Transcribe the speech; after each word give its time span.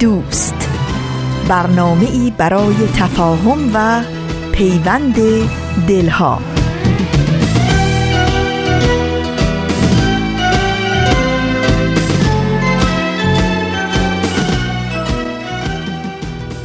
دوست. 0.00 0.68
برنامه 1.48 2.10
ای 2.10 2.32
برای 2.38 2.74
تفاهم 2.96 3.70
و 3.74 4.02
پیوند 4.52 5.14
دلها. 5.88 6.38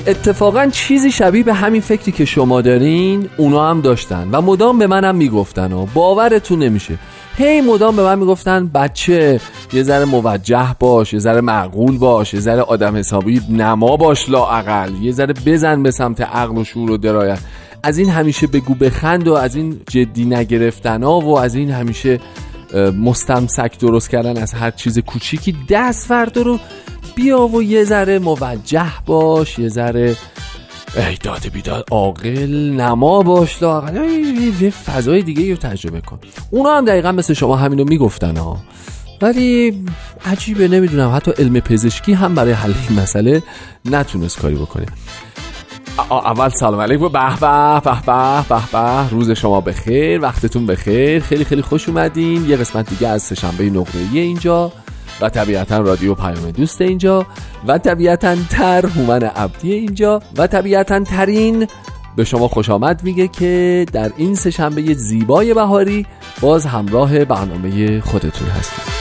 اتفاقا 0.07 0.69
چیزی 0.71 1.11
شبیه 1.11 1.43
به 1.43 1.53
همین 1.53 1.81
فکری 1.81 2.11
که 2.11 2.25
شما 2.25 2.61
دارین 2.61 3.29
اونا 3.37 3.69
هم 3.69 3.81
داشتن 3.81 4.27
و 4.31 4.41
مدام 4.41 4.77
به 4.77 4.87
منم 4.87 5.15
می‌گفتن 5.15 5.73
و 5.73 5.85
باورتون 5.93 6.59
نمیشه. 6.59 6.97
هی 7.37 7.61
مدام 7.61 7.95
به 7.95 8.03
من 8.03 8.19
می‌گفتن 8.19 8.67
بچه 8.67 9.39
یه 9.73 9.83
ذره 9.83 10.05
موجه 10.05 10.75
باش 10.79 11.13
یه 11.13 11.19
ذره 11.19 11.41
معقول 11.41 11.97
باش 11.97 12.33
یه 12.33 12.39
ذره 12.39 12.61
آدم 12.61 12.95
حسابی 12.95 13.41
نما 13.49 13.97
باش 13.97 14.29
لاعقل 14.29 14.93
یه 15.01 15.11
ذره 15.11 15.33
بزن 15.45 15.83
به 15.83 15.91
سمت 15.91 16.21
عقل 16.21 16.57
و 16.57 16.63
شور 16.63 16.91
و 16.91 16.97
درایت. 16.97 17.39
از 17.83 17.97
این 17.97 18.09
همیشه 18.09 18.47
بگو 18.47 18.73
بخند 18.75 19.27
و 19.27 19.33
از 19.33 19.55
این 19.55 19.81
جدی 19.89 20.25
نگرفتن 20.25 21.03
ها 21.03 21.19
و 21.19 21.39
از 21.39 21.55
این 21.55 21.71
همیشه 21.71 22.19
مستمسک 22.99 23.79
درست 23.79 24.09
کردن 24.09 24.37
از 24.37 24.53
هر 24.53 24.71
چیز 24.71 24.99
کوچیکی 24.99 25.57
دست 25.69 26.07
فردا 26.07 26.41
رو 26.41 26.59
بیا 27.15 27.47
و 27.47 27.63
یه 27.63 27.83
ذره 27.83 28.19
موجه 28.19 28.91
باش 29.05 29.59
یه 29.59 29.69
ذره 29.69 30.15
ای 30.97 31.15
داد 31.23 31.47
بیداد 31.53 31.87
عاقل 31.91 32.49
نما 32.77 33.21
باش 33.21 33.61
لاقل 33.61 33.95
یه 34.61 34.69
فضای 34.69 35.21
دیگه 35.21 35.49
رو 35.49 35.55
تجربه 35.55 36.01
کن. 36.01 36.19
اونا 36.51 36.77
هم 36.77 36.85
دقیقا 36.85 37.11
مثل 37.11 37.33
شما 37.33 37.55
همینو 37.55 37.83
می‌گفتن 37.83 38.37
ها. 38.37 38.57
ولی 39.21 39.83
عجیبه 40.25 40.67
نمی‌دونم 40.67 41.15
حتی 41.15 41.31
علم 41.31 41.59
پزشکی 41.59 42.13
هم 42.13 42.35
برای 42.35 42.51
حل 42.51 42.73
این 42.89 42.99
مسئله 42.99 43.43
نتونست 43.85 44.39
کاری 44.39 44.55
بکنه. 44.55 44.85
اول 46.11 46.49
سلام 46.49 46.81
علیکم. 46.81 47.07
به 47.07 47.39
به 47.39 47.79
به 47.79 48.01
به 48.05 48.43
به 48.49 48.61
به. 48.71 49.09
روز 49.09 49.31
شما 49.31 49.61
بخیر 49.61 50.21
وقتتون 50.21 50.65
بخیر. 50.65 51.19
خیلی 51.19 51.45
خیلی 51.45 51.61
خوش 51.61 51.89
اومدین. 51.89 52.49
یه 52.49 52.57
قسمت 52.57 52.89
دیگه 52.89 53.07
از 53.07 53.23
سهشنبه 53.23 53.69
نقره 53.69 54.01
اینجا. 54.13 54.71
و 55.21 55.29
طبیعتا 55.29 55.79
رادیو 55.79 56.15
پیام 56.15 56.51
دوست 56.51 56.81
اینجا 56.81 57.25
و 57.67 57.77
طبیعتا 57.77 58.35
تر 58.49 58.85
هومن 58.85 59.23
عبدی 59.23 59.73
اینجا 59.73 60.21
و 60.37 60.47
طبیعتا 60.47 60.99
ترین 60.99 61.67
به 62.15 62.23
شما 62.23 62.47
خوش 62.47 62.69
آمد 62.69 63.03
میگه 63.03 63.27
که 63.27 63.85
در 63.93 64.11
این 64.17 64.35
سه 64.35 64.51
شنبه 64.51 64.93
زیبای 64.93 65.53
بهاری 65.53 66.05
باز 66.41 66.65
همراه 66.65 67.25
برنامه 67.25 68.01
خودتون 68.01 68.47
هستید 68.47 68.95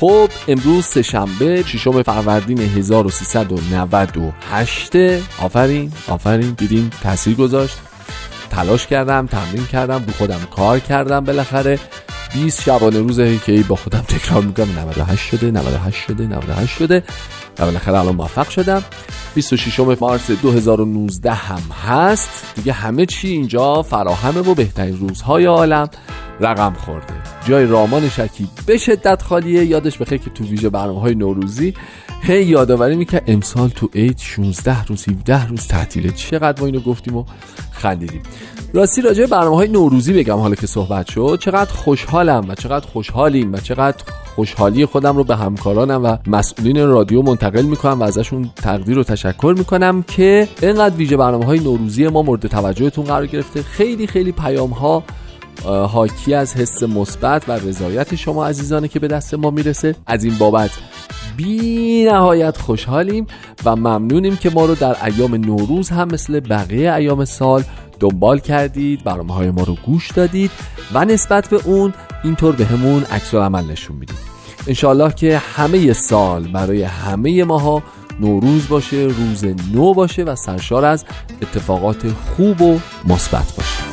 خب 0.00 0.28
امروز 0.48 0.84
سه 0.84 1.02
شنبه 1.02 1.64
ششم 1.66 2.02
فروردین 2.02 2.60
1398 2.60 4.96
آفرین 5.38 5.92
آفرین. 6.08 6.50
دیدین 6.50 6.90
تاثیر 7.02 7.34
گذاشت. 7.34 7.78
تلاش 8.50 8.86
کردم 8.86 9.26
تمرین 9.26 9.66
کردم 9.66 10.04
رو 10.06 10.12
خودم 10.12 10.40
کار 10.56 10.78
کردم 10.78 11.20
بالاخره. 11.20 11.78
20 12.34 12.62
شبانه 12.62 12.98
روزه 12.98 13.38
که 13.38 13.64
با 13.68 13.76
خودم 13.76 14.00
تکرار 14.00 14.42
می‌کنم. 14.42 14.78
98 14.78 15.22
شده 15.22 15.50
98 15.50 16.04
شده 16.04 16.26
98 16.26 16.78
شده. 16.78 17.02
و 17.58 17.64
بالاخره 17.64 17.98
الان 17.98 18.14
موفق 18.14 18.48
شدم. 18.48 18.82
26 19.34 19.80
مارس 19.80 20.30
2019 20.30 21.32
هم 21.32 21.62
هست. 21.86 22.52
دیگه 22.54 22.72
همه 22.72 23.06
چی 23.06 23.28
اینجا 23.28 23.82
فراهمه 23.82 24.40
و 24.40 24.54
بهترین 24.54 24.98
روزهای 24.98 25.44
عالم. 25.44 25.88
رقم 26.40 26.72
خورده. 26.72 27.14
جای 27.48 27.66
رامان 27.66 28.08
شکی 28.08 28.48
به 28.66 28.78
شدت 28.78 29.22
خالیه. 29.22 29.64
یادش 29.64 29.98
بخیر 29.98 30.18
که 30.18 30.30
تو 30.30 30.44
ویژه 30.44 30.68
برنامه 30.70 31.00
های 31.00 31.14
نوروزی 31.14 31.74
هی 32.26 32.44
یادآوری 32.44 32.96
می‌کرد 32.96 33.22
امسال 33.26 33.68
تو 33.68 33.90
عید 33.94 34.18
16 34.18 34.84
روز 34.84 35.08
17 35.08 35.46
روز 35.46 35.66
تعطیله. 35.66 36.10
چقدر 36.10 36.60
ما 36.60 36.66
اینو 36.66 36.80
گفتیم 36.80 37.16
و 37.16 37.24
خندیدیم. 37.70 38.22
راستی 38.72 39.02
راجع 39.02 39.26
برنامه 39.26 39.56
های 39.56 39.68
نوروزی 39.68 40.12
بگم 40.12 40.36
حالا 40.36 40.54
که 40.54 40.66
صحبت 40.66 41.10
شد. 41.10 41.38
چقدر 41.40 41.72
خوشحالم 41.72 42.44
و 42.48 42.54
چقدر 42.54 42.86
خوشحالیم 42.86 43.52
و 43.52 43.56
چقدر 43.56 43.96
خوشحالی 44.34 44.86
خودم 44.86 45.16
رو 45.16 45.24
به 45.24 45.36
همکارانم 45.36 46.04
و 46.04 46.16
مسئولین 46.26 46.86
رادیو 46.86 47.22
منتقل 47.22 47.62
می‌کنم 47.62 48.00
و 48.00 48.02
ازشون 48.02 48.50
تقدیر 48.56 48.98
و 48.98 49.04
تشکر 49.04 49.54
می‌کنم 49.58 50.02
که 50.02 50.48
اینقدر 50.62 50.96
ویژه 50.96 51.16
برنامه 51.16 51.44
های 51.44 51.58
نوروزی 51.58 52.08
ما 52.08 52.22
مورد 52.22 52.46
توجهتون 52.46 53.04
قرار 53.04 53.26
گرفته. 53.26 53.62
خیلی 53.62 54.06
خیلی 54.06 54.32
پیام 54.32 54.70
ها 54.70 55.02
حاکی 55.64 56.34
از 56.34 56.54
حس 56.54 56.82
مثبت 56.82 57.48
و 57.48 57.52
رضایت 57.52 58.14
شما 58.14 58.46
عزیزانه 58.46 58.88
که 58.88 58.98
به 58.98 59.08
دست 59.08 59.34
ما 59.34 59.50
می‌رسه. 59.50 59.94
از 60.06 60.24
این 60.24 60.38
بابت 60.38 60.70
بی 61.36 62.04
نهایت 62.04 62.56
خوشحالیم 62.56 63.26
و 63.64 63.76
ممنونیم 63.76 64.36
که 64.36 64.50
ما 64.50 64.66
رو 64.66 64.74
در 64.74 64.96
ایام 65.04 65.34
نوروز 65.34 65.90
هم 65.90 66.08
مثل 66.12 66.40
بقیه 66.40 66.94
ایام 66.94 67.24
سال 67.24 67.62
دنبال 68.00 68.38
کردید 68.38 69.04
برنامه 69.04 69.34
های 69.34 69.50
ما 69.50 69.62
رو 69.62 69.76
گوش 69.86 70.10
دادید 70.10 70.50
و 70.94 71.04
نسبت 71.04 71.48
به 71.48 71.60
اون 71.64 71.94
اینطور 72.24 72.56
به 72.56 72.64
همون 72.64 73.02
عکس 73.02 73.34
عمل 73.34 73.64
نشون 73.64 73.96
می‌دید. 73.96 74.18
انشالله 74.66 75.12
که 75.12 75.38
همه 75.38 75.92
سال 75.92 76.48
برای 76.48 76.82
همه 76.82 77.44
ماها 77.44 77.82
نوروز 78.20 78.68
باشه 78.68 78.96
روز 78.96 79.44
نو 79.74 79.94
باشه 79.94 80.22
و 80.22 80.36
سرشار 80.36 80.84
از 80.84 81.04
اتفاقات 81.42 82.06
خوب 82.36 82.62
و 82.62 82.78
مثبت 83.04 83.54
باشه. 83.56 83.85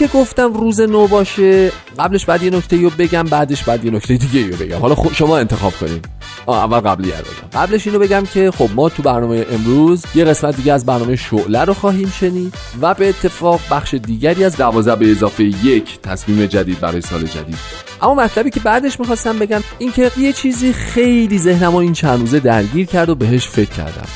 که 0.00 0.06
گفتم 0.06 0.52
روز 0.52 0.80
نو 0.80 1.06
باشه 1.06 1.72
قبلش 1.98 2.24
بعد 2.24 2.42
یه 2.42 2.50
نکته 2.50 2.76
رو 2.76 2.90
بگم 2.90 3.22
بعدش 3.22 3.64
بعد 3.64 3.84
یه 3.84 3.90
نکته 3.90 4.16
دیگه 4.16 4.46
رو 4.46 4.56
بگم. 4.56 4.78
حالا 4.78 4.96
شما 5.14 5.38
انتخاب 5.38 5.72
کنیم 5.80 6.02
اول 6.48 6.80
قبلی 6.80 7.08
بگم. 7.08 7.60
قبلش 7.60 7.86
اینو 7.86 7.98
بگم 7.98 8.22
که 8.34 8.50
خب 8.50 8.68
ما 8.74 8.88
تو 8.88 9.02
برنامه 9.02 9.46
امروز 9.50 10.04
یه 10.14 10.24
قسمت 10.24 10.56
دیگه 10.56 10.72
از 10.72 10.86
برنامه 10.86 11.16
شعله 11.16 11.60
رو 11.60 11.74
خواهیم 11.74 12.12
شنید 12.20 12.54
و 12.80 12.94
به 12.94 13.08
اتفاق 13.08 13.60
بخش 13.70 13.94
دیگری 13.94 14.44
از 14.44 14.56
دوازده 14.56 14.96
به 14.96 15.10
اضافه 15.10 15.44
یک 15.44 16.00
تصمیم 16.00 16.46
جدید 16.46 16.80
برای 16.80 17.00
سال 17.00 17.22
جدید. 17.22 17.58
اما 18.02 18.14
مطلبی 18.14 18.50
که 18.50 18.60
بعدش 18.60 19.00
می‌خواستم 19.00 19.38
بگم 19.38 19.60
این 19.78 19.92
که 19.92 20.10
یه 20.18 20.32
چیزی 20.32 20.72
خیلی 20.72 21.38
ذهنم 21.38 21.74
این 21.74 21.92
چند 21.92 22.20
روزه 22.20 22.40
درگیر 22.40 22.86
کرد 22.86 23.08
و 23.08 23.14
بهش 23.14 23.48
فکر 23.48 23.70
کردم. 23.70 24.08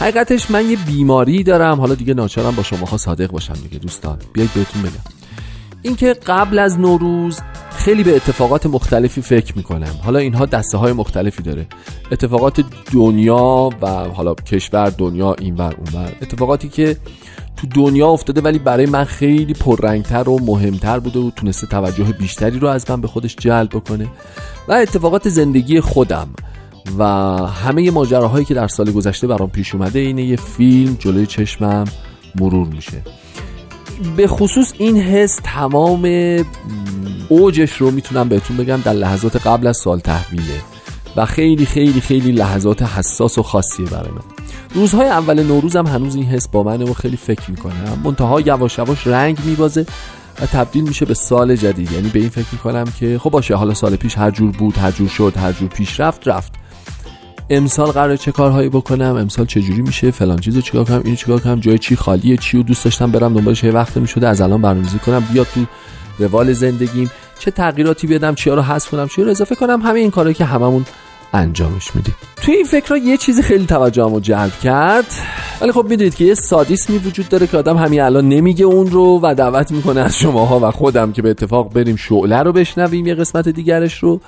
حقیقتش 0.00 0.50
من 0.50 0.70
یه 0.70 0.76
بیماری 0.76 1.42
دارم. 1.42 1.80
حالا 1.80 1.94
دیگه 1.94 2.14
ناچارم 2.14 2.54
با 2.54 2.62
شماها 2.62 2.96
صادق 2.96 3.30
باشم 3.30 3.54
دیگه 3.54 3.78
دوستان. 3.78 4.18
بیاید 4.32 4.50
بهتون 4.54 4.82
بگم. 4.82 5.23
اینکه 5.84 6.12
قبل 6.26 6.58
از 6.58 6.78
نوروز 6.80 7.40
خیلی 7.70 8.02
به 8.02 8.16
اتفاقات 8.16 8.66
مختلفی 8.66 9.22
فکر 9.22 9.56
می‌کنم. 9.56 9.94
حالا 10.02 10.18
اینها 10.18 10.46
دسته 10.46 10.78
های 10.78 10.92
مختلفی 10.92 11.42
داره. 11.42 11.66
اتفاقات 12.12 12.64
دنیا 12.92 13.70
و 13.82 13.86
حالا 13.88 14.34
کشور 14.34 14.90
دنیا 14.90 15.34
اینور 15.34 15.74
اونور. 15.74 16.12
اتفاقاتی 16.22 16.68
که 16.68 16.96
تو 17.56 17.66
دنیا 17.66 18.08
افتاده 18.08 18.40
ولی 18.40 18.58
برای 18.58 18.86
من 18.86 19.04
خیلی 19.04 19.52
پررنگتر 19.52 20.28
و 20.28 20.38
مهمتر 20.38 20.98
بوده 20.98 21.18
و 21.18 21.30
تونسته 21.30 21.66
توجه 21.66 22.04
بیشتری 22.04 22.58
رو 22.58 22.68
از 22.68 22.90
من 22.90 23.00
به 23.00 23.08
خودش 23.08 23.36
جلب 23.36 23.68
بکنه. 23.68 24.06
و 24.68 24.72
اتفاقات 24.72 25.28
زندگی 25.28 25.80
خودم. 25.80 26.28
و 26.98 27.04
همه 27.46 27.90
ماجراهایی 27.90 28.44
که 28.44 28.54
در 28.54 28.68
سال 28.68 28.92
گذشته 28.92 29.26
برام 29.26 29.50
پیش 29.50 29.74
اومده 29.74 29.98
اینه 29.98 30.24
یه 30.24 30.36
فیلم 30.36 30.96
جلوی 30.98 31.26
چشمم 31.26 31.84
مرور 32.34 32.66
میشه. 32.66 33.02
به 34.16 34.26
خصوص 34.26 34.72
این 34.78 34.96
حس 34.96 35.40
تمام 35.44 36.04
اوجش 37.28 37.72
رو 37.72 37.90
می‌تونم 37.90 38.28
بهتون 38.28 38.56
بگم 38.56 38.80
در 38.84 38.92
لحظات 38.92 39.46
قبل 39.46 39.66
از 39.66 39.76
سال 39.76 40.00
تحویله 40.00 40.60
و 41.16 41.26
خیلی 41.26 41.66
خیلی 41.66 42.00
خیلی 42.00 42.32
لحظات 42.32 42.82
حساس 42.82 43.38
و 43.38 43.42
خاصیه 43.42 43.86
برای 43.86 44.10
من. 44.10 44.22
روزهای 44.74 45.08
اول 45.08 45.42
نوروزم 45.42 45.86
هنوز 45.86 46.14
این 46.14 46.24
حس 46.24 46.48
با 46.48 46.62
منه 46.62 46.84
و 46.84 46.94
خیلی 46.94 47.16
فکر 47.16 47.50
می‌کنم 47.50 48.00
منتها 48.04 48.40
یواش 48.40 48.78
یواش 48.78 49.06
رنگ 49.06 49.38
میبازه 49.44 49.86
و 50.40 50.46
تبدیل 50.46 50.84
میشه 50.84 51.04
به 51.04 51.14
سال 51.14 51.56
جدید. 51.56 51.92
یعنی 51.92 52.08
به 52.08 52.18
این 52.18 52.28
فکر 52.28 52.46
می‌کنم 52.52 52.84
که 53.00 53.18
خب 53.18 53.30
باشه 53.30 53.54
حالا 53.54 53.74
سال 53.74 53.96
پیش 53.96 54.18
هر 54.18 54.30
جور 54.30 54.50
بود 54.50 54.78
هر 54.78 54.90
جور 54.90 55.08
شد 55.08 55.32
هر 55.36 55.52
جور 55.52 55.68
پیش 55.68 56.00
رفت 56.00 56.28
رفت. 56.28 56.52
امسال 57.50 57.86
قرار 57.86 58.16
چه 58.16 58.32
کارهایی 58.32 58.68
بکنم 58.68 59.16
امسال 59.16 59.46
چه 59.46 59.62
جوری 59.62 59.82
میشه 59.82 60.10
فلان 60.10 60.38
چیزو 60.38 60.60
چیکار 60.60 60.84
کنم 60.84 61.00
اینو 61.04 61.16
چیکار 61.16 61.40
کنم 61.40 61.60
جای 61.60 61.78
چی 61.78 61.96
خالیه 61.96 62.36
چی 62.36 62.56
و 62.56 62.62
دوست 62.62 62.84
داشتم 62.84 63.10
برم 63.10 63.34
دنبالش 63.34 63.64
وقت 63.64 63.96
می‌شده 63.96 64.28
از 64.28 64.40
الان 64.40 64.62
برنامه‌ریزی 64.62 64.98
کنم 64.98 65.22
بیاد 65.32 65.46
تو 65.54 65.64
روال 66.18 66.52
زندگیم 66.52 67.10
چه 67.38 67.50
تغییراتی 67.50 68.06
بدم 68.06 68.34
چیا 68.34 68.54
رو 68.54 68.62
حذف 68.62 68.90
کنم 68.90 69.08
چیا 69.08 69.24
رو 69.24 69.30
اضافه 69.30 69.54
کنم 69.54 69.82
همه 69.82 70.00
این 70.00 70.10
کارهایی 70.10 70.34
که 70.34 70.44
هممون 70.44 70.84
انجامش 71.32 71.96
میدیم. 71.96 72.14
توی 72.36 72.54
این 72.54 72.64
فکر 72.64 72.96
یه 72.96 73.16
چیزی 73.16 73.42
خیلی 73.42 73.66
توجهمو 73.66 74.20
جلب 74.20 74.52
کرد. 74.62 75.06
ولی 75.60 75.72
خب 75.72 75.86
می‌دونید 75.88 76.14
که 76.14 76.24
یه 76.24 76.34
سادیسمی 76.34 76.98
وجود 76.98 77.28
داره 77.28 77.46
که 77.46 77.56
آدم 77.56 77.76
همین 77.76 78.00
الان 78.00 78.28
نمیگه 78.28 78.64
اون 78.64 78.86
رو 78.86 79.20
و 79.22 79.34
دعوت 79.34 79.70
می‌کنه 79.70 80.00
از 80.00 80.18
شماها 80.18 80.60
و 80.68 80.70
خودم 80.70 81.12
که 81.12 81.22
به 81.22 81.30
اتفاق 81.30 81.72
بریم 81.72 81.96
شعله 81.96 82.42
رو 82.42 82.52
بشنویم 82.52 83.06
یه 83.06 83.14
قسمت 83.14 83.48
دیگرش 83.48 83.98
رو. 83.98 84.20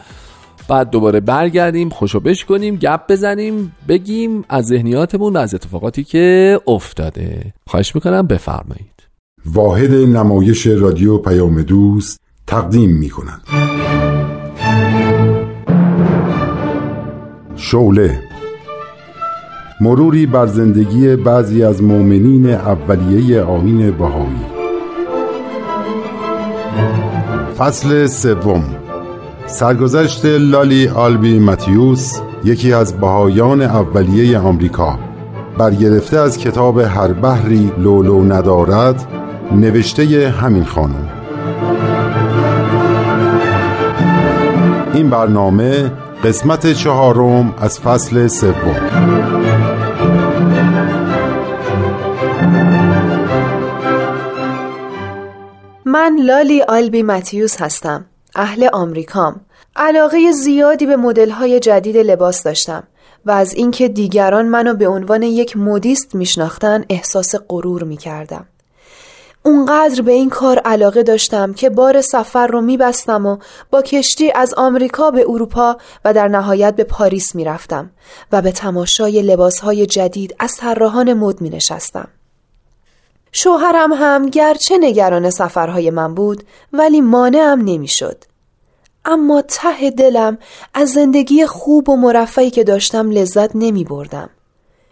بعد 0.69 0.91
دوباره 0.91 1.21
برگردیم 1.21 1.89
خوشو 1.89 2.21
بش 2.21 2.45
کنیم 2.45 2.77
گپ 2.77 3.01
بزنیم 3.09 3.73
بگیم 3.89 4.45
از 4.49 4.67
ذهنیاتمون 4.67 5.37
از 5.37 5.55
اتفاقاتی 5.55 6.05
که 6.05 6.59
افتاده. 6.67 7.53
خواهش 7.67 7.95
می‌کنم 7.95 8.27
بفرمایید. 8.27 9.03
واحد 9.47 9.91
نمایش 9.91 10.67
رادیو 10.67 11.19
پیام 11.19 11.63
دوست 11.63 12.21
تقدیم 12.47 12.91
می‌کنند 12.91 13.43
شوله 17.57 18.23
مروری 19.81 20.27
بر 20.27 20.47
زندگی 20.47 21.17
بعضی 21.17 21.63
از 21.65 21.83
مؤمنین 21.83 22.51
اولیه 22.51 23.41
آیین 23.43 23.91
بهایی. 23.91 24.47
فصل 27.59 28.07
سوم. 28.07 28.86
سرگذشت 29.47 30.25
لالی 30.25 30.89
آلبی 30.89 31.39
متیوس 31.39 32.21
یکی 32.45 32.73
از 32.73 33.01
بهایان 33.01 33.63
اولیه 33.63 34.39
آمریکا. 34.39 34.99
برگرفته 35.59 36.19
از 36.19 36.39
کتاب 36.39 36.79
هر 36.79 37.13
بحری 37.13 37.73
لولو 37.79 38.25
ندارد 38.25 39.07
نوشته 39.53 40.35
همین 40.41 40.65
خانم. 40.65 41.09
این 44.95 45.11
برنامه 45.11 45.93
قسمت 46.25 46.73
چهارم 46.73 47.55
از 47.61 47.81
فصل 47.81 48.27
سوم. 48.27 48.77
من 55.85 56.19
لالی 56.27 56.63
آلبی 56.63 57.03
متیوس 57.03 57.63
هستم. 57.63 58.05
اهل 58.37 58.69
آمریکام 58.73 59.41
علاقه 59.77 60.33
زیادی 60.33 60.87
به 60.87 60.97
مدل‌های 60.97 61.61
جدید 61.61 61.97
لباس 61.97 62.43
داشتم 62.43 62.83
و 63.27 63.31
از 63.31 63.55
اینکه 63.55 63.89
دیگران 63.89 64.47
منو 64.47 64.75
به 64.75 64.89
عنوان 64.89 65.23
یک 65.23 65.57
مدیست 65.57 66.15
میشناختن 66.15 66.85
احساس 66.89 67.35
غرور 67.49 67.85
می‌کردم 67.85 68.47
اونقدر 69.43 70.03
به 70.03 70.13
این 70.13 70.31
کار 70.31 70.59
علاقه 70.59 71.03
داشتم 71.03 71.53
که 71.53 71.71
بار 71.71 72.01
سفر 72.01 72.47
رو 72.47 72.61
میبستم 72.61 73.27
و 73.27 73.37
با 73.71 73.83
کشتی 73.83 74.33
از 74.35 74.55
آمریکا 74.55 75.11
به 75.11 75.25
اروپا 75.29 75.77
و 76.05 76.13
در 76.13 76.29
نهایت 76.29 76.77
به 76.77 76.85
پاریس 76.85 77.35
می‌رفتم 77.35 77.91
و 78.33 78.43
به 78.43 78.53
تماشای 78.53 79.23
لباسهای 79.23 79.87
جدید 79.87 80.35
از 80.39 80.57
طراحان 80.57 81.13
مد 81.13 81.41
می 81.41 81.51
نشستم. 81.51 82.09
شوهرم 83.39 83.93
هم 83.93 84.29
گرچه 84.29 84.79
نگران 84.79 85.31
سفرهای 85.31 85.91
من 85.91 86.15
بود 86.15 86.43
ولی 86.73 87.01
مانعم 87.01 87.61
نمی‌شد. 87.61 88.25
اما 89.05 89.43
ته 89.43 89.91
دلم 89.91 90.39
از 90.75 90.89
زندگی 90.89 91.47
خوب 91.47 91.89
و 91.89 91.97
مرفعی 91.97 92.51
که 92.51 92.65
داشتم 92.65 93.11
لذت 93.11 93.51
نمی 93.57 93.85
بردم. 93.85 94.31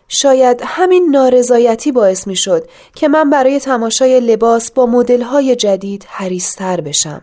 شاید 0.08 0.62
همین 0.64 1.10
نارضایتی 1.10 1.92
باعث 1.92 2.26
می 2.26 2.36
شد 2.36 2.68
که 2.94 3.08
من 3.08 3.30
برای 3.30 3.60
تماشای 3.60 4.20
لباس 4.20 4.70
با 4.70 4.86
مدل‌های 4.86 5.56
جدید 5.56 6.06
حریستر 6.08 6.80
بشم. 6.80 7.22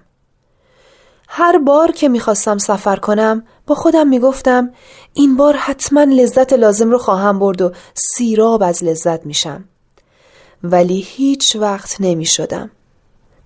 هر 1.28 1.58
بار 1.58 1.92
که 1.92 2.10
می‌خواستم 2.10 2.58
سفر 2.58 2.96
کنم 2.96 3.44
با 3.68 3.76
خودم 3.76 4.08
می‌گفتم 4.08 4.72
این 5.14 5.38
بار 5.38 5.56
حتما 5.56 6.04
لذت 6.04 6.54
لازم 6.54 6.92
رو 6.92 6.98
خواهم 6.98 7.40
برد 7.40 7.62
و 7.62 7.72
سیراب 7.94 8.64
از 8.64 8.84
لذت 8.84 9.26
میشم. 9.26 9.64
ولی 10.64 11.00
هیچ 11.00 11.56
وقت 11.56 11.96
نمی 12.00 12.26
شدم. 12.26 12.72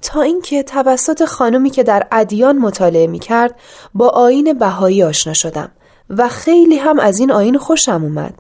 تا 0.01 0.21
اینکه 0.21 0.63
توسط 0.63 1.25
خانمی 1.25 1.69
که 1.69 1.83
در 1.83 2.07
ادیان 2.11 2.57
مطالعه 2.57 3.07
می 3.07 3.19
کرد 3.19 3.55
با 3.93 4.09
آین 4.09 4.53
بهایی 4.53 5.03
آشنا 5.03 5.33
شدم 5.33 5.71
و 6.09 6.27
خیلی 6.29 6.77
هم 6.77 6.99
از 6.99 7.19
این 7.19 7.31
آین 7.31 7.57
خوشم 7.57 8.03
اومد. 8.03 8.33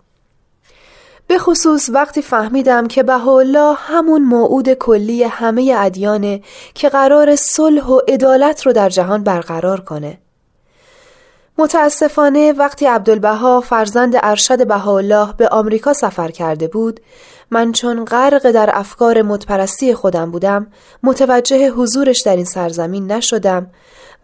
به 1.27 1.37
خصوص 1.37 1.89
وقتی 1.89 2.21
فهمیدم 2.21 2.87
که 2.87 3.03
بهاءالله 3.03 3.75
همون 3.77 4.21
موعود 4.21 4.73
کلی 4.73 5.23
همه 5.23 5.75
ادیانه 5.77 6.41
که 6.73 6.89
قرار 6.89 7.35
صلح 7.35 7.85
و 7.85 7.99
عدالت 8.07 8.65
رو 8.65 8.73
در 8.73 8.89
جهان 8.89 9.23
برقرار 9.23 9.81
کنه. 9.81 10.17
متاسفانه 11.57 12.53
وقتی 12.53 12.85
عبدالبها 12.85 13.61
فرزند 13.61 14.13
ارشد 14.23 14.67
بهاءالله 14.67 15.33
به 15.37 15.47
آمریکا 15.47 15.93
سفر 15.93 16.31
کرده 16.31 16.67
بود 16.67 16.99
من 17.51 17.71
چون 17.71 18.05
غرق 18.05 18.51
در 18.51 18.69
افکار 18.73 19.21
متپرستی 19.21 19.93
خودم 19.93 20.31
بودم 20.31 20.67
متوجه 21.03 21.69
حضورش 21.69 22.21
در 22.21 22.35
این 22.35 22.45
سرزمین 22.45 23.11
نشدم 23.11 23.67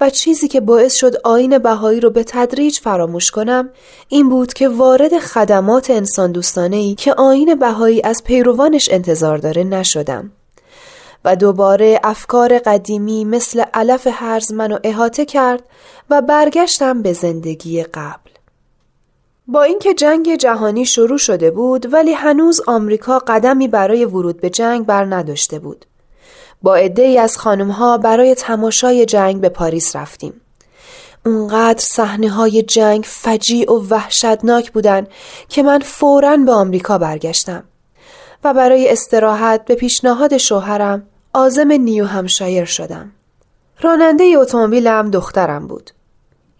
و 0.02 0.10
چیزی 0.10 0.48
که 0.48 0.62
باعث 0.62 0.96
شد 0.96 1.16
آین 1.24 1.58
بهایی 1.58 2.00
رو 2.00 2.10
به 2.10 2.24
تدریج 2.24 2.80
فراموش 2.80 3.32
کنم 3.32 3.70
این 4.08 4.30
بود 4.30 4.54
که 4.54 4.70
وارد 4.70 5.20
خدمات 5.20 5.90
انسان 5.90 6.32
دوستانه 6.32 6.78
ای 6.78 6.96
که 6.96 7.14
آین 7.14 7.56
بهایی 7.56 8.02
از 8.04 8.24
پیروانش 8.24 8.90
انتظار 8.92 9.38
داره 9.38 9.64
نشدم. 9.64 10.32
و 11.26 11.36
دوباره 11.36 12.00
افکار 12.04 12.60
قدیمی 12.60 13.26
مثل 13.26 13.64
علف 13.74 14.08
هرز 14.12 14.54
منو 14.54 14.78
احاطه 14.84 15.26
کرد 15.26 15.64
و 16.10 16.22
برگشتم 16.22 17.02
به 17.02 17.14
زندگی 17.14 17.84
قبل. 17.84 18.31
با 19.48 19.64
اینکه 19.64 19.94
جنگ 19.94 20.36
جهانی 20.36 20.86
شروع 20.86 21.18
شده 21.18 21.52
بود 21.52 21.94
ولی 21.94 22.14
هنوز 22.14 22.62
آمریکا 22.68 23.20
قدمی 23.20 23.68
برای 23.68 24.06
ورود 24.06 24.42
به 24.42 24.50
جنگ 24.50 24.86
بر 24.86 25.06
نداشته 25.16 25.60
بود 25.60 25.86
با 26.62 26.76
عده 26.76 27.02
ای 27.02 27.18
از 27.18 27.38
خانم 27.38 27.72
ها 27.72 27.98
برای 27.98 28.36
تماشای 28.36 29.06
جنگ 29.06 29.42
به 29.42 29.50
پاریس 29.50 29.96
رفتیم. 29.96 30.42
اونقدر 31.26 31.80
صحنه 31.80 32.30
های 32.30 32.64
جنگ 32.64 33.04
فجیع 33.08 33.72
و 33.72 33.88
وحشتناک 33.90 34.72
بودن 34.72 35.08
که 35.50 35.64
من 35.64 35.80
فوراً 35.80 36.38
به 36.38 36.52
آمریکا 36.52 36.98
برگشتم 36.98 37.64
و 38.44 38.54
برای 38.54 38.90
استراحت 38.90 39.66
به 39.66 39.76
پیشنهاد 39.76 40.38
شوهرم 40.38 41.08
آزم 41.34 41.72
نیو 41.72 42.06
همشایر 42.06 42.66
شدم. 42.66 43.12
راننده 43.82 44.24
اتومبیلم 44.38 45.12
دخترم 45.12 45.68
بود. 45.68 45.92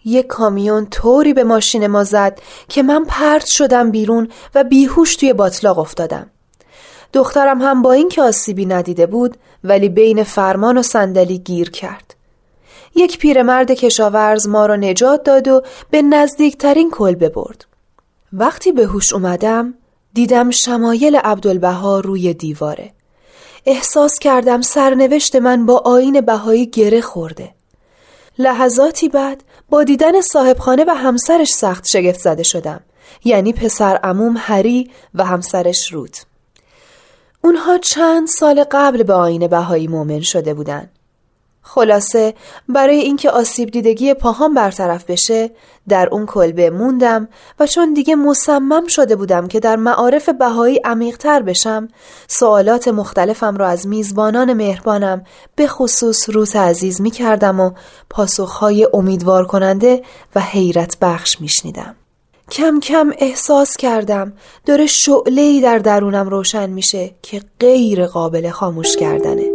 یک 0.04 0.26
کامیون 0.26 0.86
طوری 0.86 1.32
به 1.32 1.44
ماشین 1.44 1.86
ما 1.86 2.04
زد 2.04 2.38
که 2.68 2.82
من 2.82 3.04
پرت 3.04 3.46
شدم 3.46 3.90
بیرون 3.90 4.28
و 4.54 4.64
بیهوش 4.64 5.16
توی 5.16 5.32
باطلاق 5.32 5.78
افتادم. 5.78 6.30
دخترم 7.12 7.62
هم 7.62 7.82
با 7.82 7.92
اینکه 7.92 8.22
آسیبی 8.22 8.66
ندیده 8.66 9.06
بود 9.06 9.36
ولی 9.64 9.88
بین 9.88 10.22
فرمان 10.22 10.78
و 10.78 10.82
صندلی 10.82 11.38
گیر 11.38 11.70
کرد. 11.70 12.14
یک 12.94 13.18
پیرمرد 13.18 13.70
کشاورز 13.70 14.48
ما 14.48 14.66
را 14.66 14.76
نجات 14.76 15.22
داد 15.22 15.48
و 15.48 15.62
به 15.90 16.02
نزدیکترین 16.02 16.90
کلبه 16.90 17.28
برد. 17.28 17.64
وقتی 18.32 18.72
به 18.72 18.86
هوش 18.86 19.12
اومدم 19.12 19.74
دیدم 20.14 20.50
شمایل 20.50 21.16
عبدالبها 21.16 22.00
روی 22.00 22.34
دیواره. 22.34 22.92
احساس 23.66 24.18
کردم 24.18 24.60
سرنوشت 24.60 25.36
من 25.36 25.66
با 25.66 25.82
آین 25.84 26.20
بهایی 26.20 26.66
گره 26.66 27.00
خورده. 27.00 27.54
لحظاتی 28.38 29.08
بعد 29.08 29.42
با 29.72 29.84
دیدن 29.84 30.20
صاحبخانه 30.20 30.84
و 30.84 30.90
همسرش 30.90 31.48
سخت 31.48 31.86
شگفت 31.86 32.20
زده 32.20 32.42
شدم. 32.42 32.80
یعنی 33.24 33.52
پسر 33.52 34.00
اموم 34.02 34.34
هری 34.38 34.90
و 35.14 35.24
همسرش 35.24 35.92
روت. 35.92 36.24
اونها 37.44 37.78
چند 37.78 38.28
سال 38.28 38.64
قبل 38.70 39.02
به 39.02 39.12
آین 39.12 39.46
بهایی 39.46 39.88
مؤمن 39.88 40.20
شده 40.20 40.54
بودن. 40.54 40.90
خلاصه 41.62 42.34
برای 42.68 42.96
اینکه 42.96 43.30
آسیب 43.30 43.70
دیدگی 43.70 44.14
پاهام 44.14 44.54
برطرف 44.54 45.04
بشه 45.04 45.50
در 45.88 46.08
اون 46.12 46.26
کلبه 46.26 46.70
موندم 46.70 47.28
و 47.60 47.66
چون 47.66 47.94
دیگه 47.94 48.16
مصمم 48.16 48.86
شده 48.86 49.16
بودم 49.16 49.48
که 49.48 49.60
در 49.60 49.76
معارف 49.76 50.28
بهایی 50.28 50.80
عمیقتر 50.84 51.42
بشم 51.42 51.88
سوالات 52.28 52.88
مختلفم 52.88 53.56
را 53.56 53.68
از 53.68 53.86
میزبانان 53.86 54.52
مهربانم 54.52 55.24
به 55.56 55.66
خصوص 55.66 56.30
روت 56.30 56.56
عزیز 56.56 57.00
می 57.00 57.10
کردم 57.10 57.60
و 57.60 57.70
پاسخهای 58.10 58.88
امیدوار 58.94 59.46
کننده 59.46 60.02
و 60.34 60.40
حیرت 60.40 60.96
بخش 61.00 61.40
می 61.40 61.48
شنیدم. 61.48 61.94
کم 62.50 62.80
کم 62.80 63.12
احساس 63.18 63.76
کردم 63.76 64.32
داره 64.66 64.86
شعله 64.86 65.60
در 65.60 65.78
درونم 65.78 66.28
روشن 66.28 66.70
میشه 66.70 67.14
که 67.22 67.42
غیر 67.60 68.06
قابل 68.06 68.50
خاموش 68.50 68.96
کردنه 68.96 69.51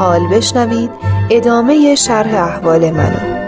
حال 0.00 0.26
بشنوید 0.26 0.90
ادامه 1.30 1.94
شرح 1.94 2.34
احوال 2.34 2.90
منو. 2.90 3.40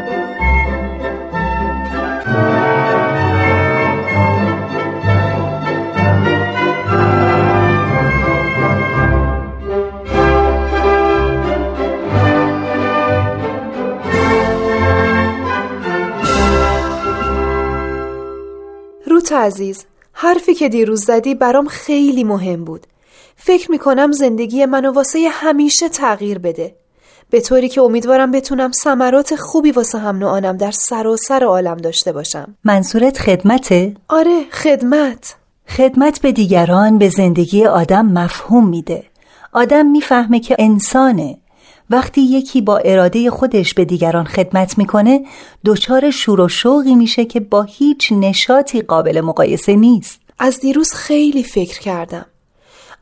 روت 19.07 19.33
عزیز 19.33 19.85
حرفی 20.13 20.55
که 20.55 20.69
دیروز 20.69 21.05
زدی 21.05 21.35
برام 21.35 21.69
خیلی 21.69 22.25
مهم 22.25 22.65
بود. 22.65 22.87
فکر 23.45 23.71
می‌کنم 23.71 24.13
زندگی 24.13 24.67
منو 24.67 24.93
واسه 24.93 25.29
همیشه 25.33 25.89
تغییر 25.89 26.39
بده. 26.39 26.75
به 27.31 27.41
طوری 27.41 27.69
که 27.69 27.81
امیدوارم 27.81 28.31
بتونم 28.31 28.73
ثمرات 28.73 29.37
خوبی 29.37 29.71
واسه 29.71 29.99
هم 29.99 30.17
نوعانم 30.17 30.57
در 30.57 30.71
سراسر 30.71 31.45
عالم 31.45 31.77
داشته 31.77 32.13
باشم. 32.13 32.57
منصورت 32.65 33.19
خدمته؟ 33.19 33.95
آره 34.09 34.45
خدمت. 34.51 35.35
خدمت 35.69 36.21
به 36.21 36.33
دیگران 36.33 36.99
به 36.99 37.09
زندگی 37.09 37.65
آدم 37.65 38.07
مفهوم 38.07 38.69
میده. 38.69 39.05
آدم 39.53 39.87
می‌فهمه 39.87 40.41
که 40.41 40.57
انسانه. 40.59 41.39
وقتی 41.91 42.21
یکی 42.21 42.61
با 42.61 42.79
اراده 42.79 43.31
خودش 43.31 43.75
به 43.75 43.85
دیگران 43.85 44.25
خدمت 44.25 44.79
می‌کنه 44.79 45.25
دچار 45.65 46.11
شور 46.11 46.41
و 46.41 46.49
شوقی 46.49 46.95
میشه 46.95 47.25
که 47.25 47.41
با 47.41 47.63
هیچ 47.63 48.13
نشاطی 48.13 48.83
قابل 48.83 49.21
مقایسه 49.21 49.77
نیست. 49.77 50.21
از 50.39 50.61
دیروز 50.61 50.93
خیلی 50.93 51.43
فکر 51.43 51.81
کردم. 51.81 52.27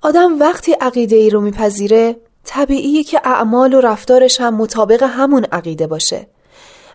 آدم 0.03 0.39
وقتی 0.39 0.73
عقیده 0.73 1.17
ای 1.17 1.31
رو 1.31 1.41
میپذیره 1.41 2.17
طبیعیه 2.45 3.05
که 3.05 3.21
اعمال 3.25 3.75
و 3.75 3.81
رفتارش 3.81 4.41
هم 4.41 4.55
مطابق 4.55 5.03
همون 5.03 5.45
عقیده 5.53 5.87
باشه. 5.87 6.27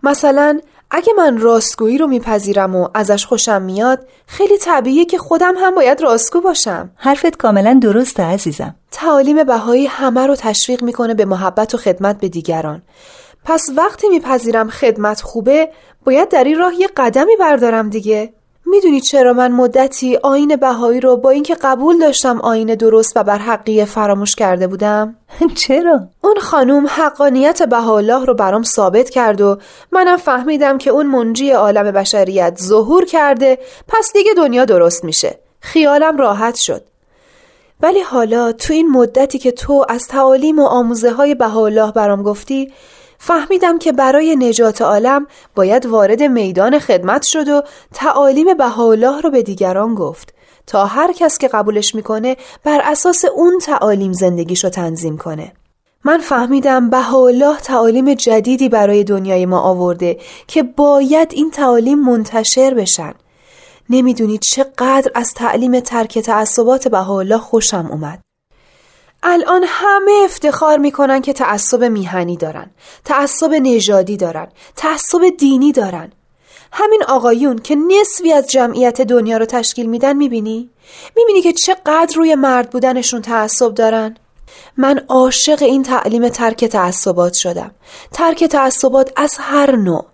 مثلا 0.04 0.60
اگه 0.92 1.14
من 1.18 1.38
راستگویی 1.38 1.98
رو 1.98 2.08
میپذیرم 2.08 2.76
و 2.76 2.88
ازش 2.94 3.26
خوشم 3.26 3.62
میاد 3.62 4.08
خیلی 4.28 4.58
طبیعیه 4.58 5.06
که 5.06 5.18
خودم 5.18 5.54
هم 5.58 5.76
باید 5.76 6.02
راستگو 6.02 6.42
باشم. 6.42 6.90
حرفت 6.96 7.38
کاملا 7.38 7.80
درسته 7.82 8.24
عزیزم. 8.24 8.76
تعالیم 8.92 9.44
بهایی 9.44 9.86
همه 9.86 10.28
رو 10.28 10.36
تشویق 10.36 10.84
می‌کنه 10.84 11.14
به 11.14 11.26
محبت 11.26 11.76
و 11.76 11.78
خدمت 11.78 12.20
به 12.20 12.30
دیگران. 12.30 12.82
پس 13.44 13.70
وقتی 13.78 14.10
میپذیرم 14.10 14.70
خدمت 14.70 15.22
خوبه 15.22 15.70
باید 16.06 16.30
در 16.30 16.44
این 16.44 16.58
راه 16.58 16.76
یه 16.80 16.90
قدمی 16.98 17.36
بردارم 17.36 17.90
دیگه. 17.90 18.34
می‌دونی 18.66 19.02
چرا 19.02 19.34
من 19.34 19.52
مدتی 19.52 20.18
آین 20.24 20.56
بهایی 20.56 21.00
رو 21.00 21.18
با 21.18 21.30
اینکه 21.30 21.56
قبول 21.56 22.00
داشتم 22.00 22.42
آین 22.42 22.76
درست 22.76 23.18
و 23.18 23.24
بر 23.24 23.38
حقیه 23.38 23.86
فراموش 23.86 24.36
کرده 24.36 24.68
بودم؟ 24.68 25.16
چرا؟ 25.68 26.00
اون 26.22 26.36
خانوم 26.40 26.88
حقانیت 26.88 27.64
بهاءالله 27.64 28.26
رو 28.26 28.34
برام 28.34 28.64
ثابت 28.64 29.10
کرد 29.10 29.42
و 29.42 29.58
منم 29.92 30.18
فهمیدم 30.18 30.78
که 30.78 30.90
اون 30.90 31.06
منجی 31.06 31.52
عالم 31.52 31.92
بشریت 31.92 32.58
ظهور 32.62 33.06
کرده 33.06 33.58
پس 33.88 34.14
دیگه 34.14 34.34
دنیا 34.38 34.66
درست 34.66 35.04
میشه 35.04 35.40
خیالم 35.60 36.18
راحت 36.18 36.56
شد 36.56 36.82
ولی 37.82 38.00
حالا 38.00 38.52
تو 38.52 38.74
این 38.74 38.90
مدتی 38.90 39.40
که 39.40 39.52
تو 39.52 39.86
از 39.90 40.08
تعالیم 40.08 40.60
و 40.60 40.66
آموزه 40.66 41.12
های 41.12 41.36
بهاءالله 41.36 41.92
برام 41.92 42.24
گفتی 42.24 42.72
فهمیدم 43.28 43.80
که 43.80 43.92
برای 43.92 44.36
نجات 44.36 44.82
عالم 44.82 45.28
باید 45.56 45.86
وارد 45.86 46.24
میدان 46.24 46.80
خدمت 46.80 47.24
شد 47.24 47.48
و 47.48 47.62
تعالیم 47.94 48.58
بهاءالله 48.58 49.22
رو 49.22 49.30
به 49.30 49.44
دیگران 49.44 49.96
گفت 49.96 50.34
تا 50.68 50.86
هر 50.86 51.14
کس 51.14 51.38
که 51.38 51.48
قبولش 51.48 51.96
می‌کنه 51.96 52.38
بر 52.64 52.82
اساس 52.84 53.26
اون 53.26 53.60
تعالیم 53.60 54.14
زندگیشو 54.14 54.70
تنظیم 54.70 55.18
کنه. 55.18 55.52
من 56.04 56.18
فهمیدم 56.18 56.90
بهاءالله 56.90 57.58
تعالیم 57.58 58.14
جدیدی 58.14 58.70
برای 58.70 59.04
دنیای 59.04 59.46
ما 59.46 59.60
آورده 59.60 60.18
که 60.48 60.64
باید 60.64 61.32
این 61.34 61.52
تعالیم 61.52 62.00
منتشر 62.00 62.74
بشن. 62.74 63.14
نمی‌دونید 63.90 64.42
چقدر 64.42 65.12
از 65.16 65.34
تعلیم 65.34 65.80
ترک 65.80 66.20
تعصبات 66.20 66.88
بهاءالله 66.88 67.38
خوشم 67.38 67.88
اومد. 67.92 68.25
الان 69.28 69.64
همه 69.68 70.12
افتخار 70.24 70.78
می‌کنن 70.78 71.22
که 71.22 71.34
تعصب 71.34 71.84
میهنی 71.84 72.38
دارن 72.38 72.72
تعصب 73.06 73.54
نژادی 73.54 74.18
دارن 74.18 74.48
تعصب 74.76 75.22
دینی 75.38 75.72
دارن 75.72 76.12
همین 76.72 77.04
آقایون 77.08 77.58
که 77.58 77.76
نصفی 77.76 78.34
از 78.34 78.48
جمعیت 78.48 79.02
دنیا 79.02 79.38
رو 79.38 79.46
تشکیل 79.46 79.86
میدن 79.86 80.16
می‌بینی؟ 80.16 80.70
می‌بینی 81.16 81.42
که 81.42 81.54
چقدر 81.54 82.16
روی 82.16 82.36
مرد 82.36 82.70
بودنشون 82.70 83.22
تعصب 83.22 83.74
دارن؟ 83.74 84.18
من 84.78 85.02
عاشق 85.08 85.64
این 85.64 85.84
تعلیم 85.84 86.30
ترک 86.30 86.66
تعصبات 86.66 87.34
شدم 87.34 87.72
ترک 88.12 88.44
تعصبات 88.44 89.12
از 89.16 89.36
هر 89.40 89.76
نوع 89.76 90.06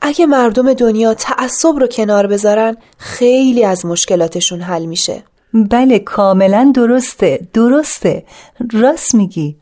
اگه 0.00 0.26
مردم 0.26 0.72
دنیا 0.72 1.14
تعصب 1.14 1.76
رو 1.76 1.86
کنار 1.86 2.26
بذارن 2.26 2.76
خیلی 2.98 3.64
از 3.64 3.86
مشکلاتشون 3.86 4.60
حل 4.60 4.84
میشه 4.84 5.24
بله 5.54 5.98
کاملا 5.98 6.72
درسته 6.74 7.48
درسته. 7.52 8.24
راست 8.72 9.14
میگی. 9.14 9.56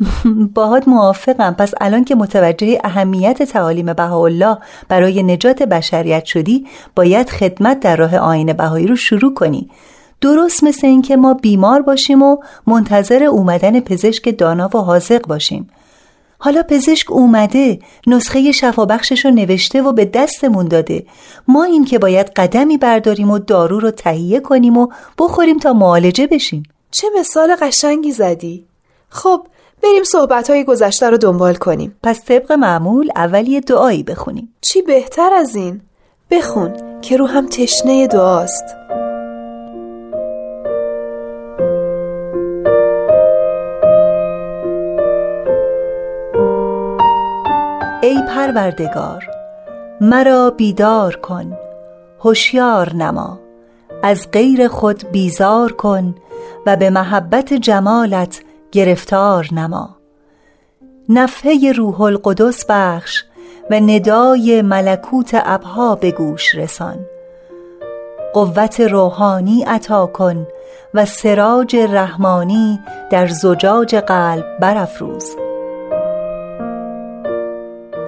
باهات 0.54 0.88
موافقم. 0.88 1.54
پس 1.58 1.74
الان 1.80 2.04
که 2.04 2.14
متوجه 2.14 2.78
اهمیت 2.84 3.42
تعالیم 3.42 3.92
بهاءالله 3.92 4.58
برای 4.88 5.22
نجات 5.22 5.62
بشریت 5.62 6.24
شدی 6.24 6.66
باید 6.96 7.30
خدمت 7.30 7.80
در 7.80 7.96
راه 7.96 8.16
آین 8.16 8.52
بهایی 8.52 8.86
رو 8.86 8.96
شروع 8.96 9.34
کنی. 9.34 9.70
درست 10.20 10.64
مثل 10.64 10.86
اینکه 10.86 11.16
ما 11.16 11.34
بیمار 11.34 11.82
باشیم 11.82 12.22
و 12.22 12.36
منتظر 12.66 13.24
اومدن 13.24 13.80
پزشک 13.80 14.38
دانا 14.38 14.70
و 14.74 14.78
حاضق 14.78 15.26
باشیم. 15.26 15.70
حالا 16.44 16.62
پزشک 16.62 17.12
اومده 17.12 17.78
نسخه 18.06 18.52
شفابخشش 18.52 19.24
رو 19.24 19.30
نوشته 19.30 19.82
و 19.82 19.92
به 19.92 20.04
دستمون 20.04 20.68
داده. 20.68 21.06
ما 21.48 21.64
این 21.64 21.84
که 21.84 21.98
باید 21.98 22.26
قدمی 22.26 22.78
برداریم 22.78 23.30
و 23.30 23.38
دارو 23.38 23.80
رو 23.80 23.90
تهیه 23.90 24.40
کنیم 24.40 24.76
و 24.76 24.88
بخوریم 25.18 25.58
تا 25.58 25.72
معالجه 25.72 26.26
بشیم. 26.26 26.62
چه 26.90 27.06
مثال 27.18 27.56
قشنگی 27.60 28.12
زدی. 28.12 28.66
خب 29.08 29.46
بریم 29.82 30.04
صحبت 30.04 30.50
های 30.50 30.64
گذشته 30.64 31.10
رو 31.10 31.16
دنبال 31.16 31.54
کنیم. 31.54 31.96
پس 32.02 32.24
طبق 32.24 32.52
معمول 32.52 33.10
اول 33.16 33.48
یه 33.48 33.60
دعایی 33.60 34.02
بخونیم. 34.02 34.54
چی 34.60 34.82
بهتر 34.82 35.30
از 35.32 35.56
این؟ 35.56 35.80
بخون 36.30 37.00
که 37.02 37.16
رو 37.16 37.26
هم 37.26 37.46
تشنه 37.46 38.06
دعاست. 38.06 38.64
ای 48.14 48.22
پروردگار 48.22 49.30
مرا 50.00 50.50
بیدار 50.50 51.16
کن 51.16 51.56
هوشیار 52.20 52.94
نما 52.94 53.40
از 54.02 54.30
غیر 54.32 54.68
خود 54.68 55.10
بیزار 55.12 55.72
کن 55.72 56.14
و 56.66 56.76
به 56.76 56.90
محبت 56.90 57.54
جمالت 57.54 58.40
گرفتار 58.72 59.48
نما. 59.52 59.96
نفحه 61.08 61.72
روح 61.72 62.00
القدس 62.00 62.64
بخش 62.68 63.24
و 63.70 63.74
ندای 63.74 64.62
ملکوت 64.62 65.30
ابها 65.34 65.94
به 65.94 66.10
گوش 66.10 66.54
رسان. 66.54 66.98
قوت 68.34 68.80
روحانی 68.80 69.62
عطا 69.62 70.06
کن 70.06 70.46
و 70.94 71.04
سراج 71.04 71.76
رحمانی 71.76 72.80
در 73.10 73.26
زجاج 73.26 73.94
قلب 73.96 74.58
برافروز. 74.60 75.43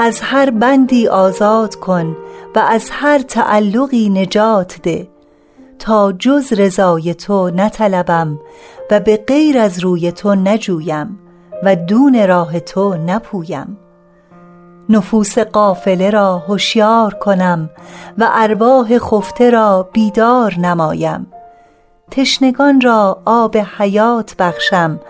از 0.01 0.21
هر 0.21 0.51
بندی 0.51 1.09
آزاد 1.09 1.75
کن 1.75 2.17
و 2.55 2.59
از 2.59 2.89
هر 2.93 3.19
تعلقی 3.19 4.09
نجات 4.09 4.79
ده. 4.83 5.09
تا 5.79 6.13
جز 6.13 6.53
رضای 6.53 7.15
تو 7.15 7.51
نطلبم 7.51 8.39
و 8.91 9.01
به 9.01 9.17
غیر 9.17 9.59
از 9.59 9.79
روی 9.79 10.13
تو 10.13 10.35
نجویم 10.35 11.19
و 11.63 11.77
دون 11.77 12.29
راه 12.29 12.61
تو 12.61 12.95
نپویم. 12.95 13.79
نفوس 14.89 15.39
قافله 15.39 16.11
را 16.11 16.39
هوشیار 16.39 17.15
کنم 17.15 17.71
و 18.19 18.29
ارواح 18.33 18.99
خفته 18.99 19.51
را 19.51 19.89
بیدار 19.93 20.55
نمایم. 20.55 21.27
تشنگان 22.11 22.81
را 22.81 23.23
آب 23.25 23.57
حیات 23.57 24.37
بخشم 24.39 25.01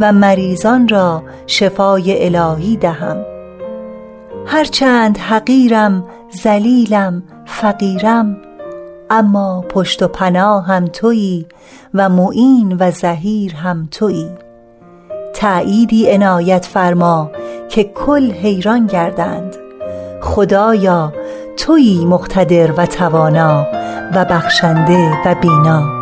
و 0.00 0.12
مریضان 0.12 0.88
را 0.88 1.22
شفای 1.46 2.36
الهی 2.36 2.76
دهم. 2.76 3.35
هرچند 4.48 5.18
حقیرم 5.18 6.04
زلیلم 6.30 7.22
فقیرم 7.46 8.36
اما 9.10 9.64
پشت 9.68 10.02
و 10.02 10.08
پناه 10.08 10.66
هم 10.66 10.86
تویی 10.86 11.46
و 11.94 12.08
معین 12.08 12.76
و 12.80 12.90
زهیر 12.90 13.54
هم 13.54 13.88
تویی. 13.90 14.28
تعییدی 15.34 16.10
عنایت 16.10 16.64
فرما 16.64 17.30
که 17.68 17.84
کل 17.84 18.30
حیران 18.30 18.86
گردند. 18.86 19.56
خدایا 20.22 21.12
تویی 21.56 22.04
مقتدر 22.04 22.72
و 22.72 22.86
توانا 22.86 23.66
و 24.14 24.24
بخشنده 24.24 25.12
و 25.24 25.34
بینا. 25.34 25.95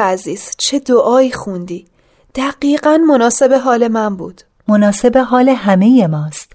عزیز 0.00 0.50
چه 0.58 0.78
دعایی 0.78 1.32
خوندی؟ 1.32 1.86
دقیقا 2.34 2.98
مناسب 3.08 3.52
حال 3.52 3.88
من 3.88 4.16
بود. 4.16 4.42
مناسب 4.68 5.16
حال 5.18 5.48
همه 5.48 6.06
ماست. 6.06 6.52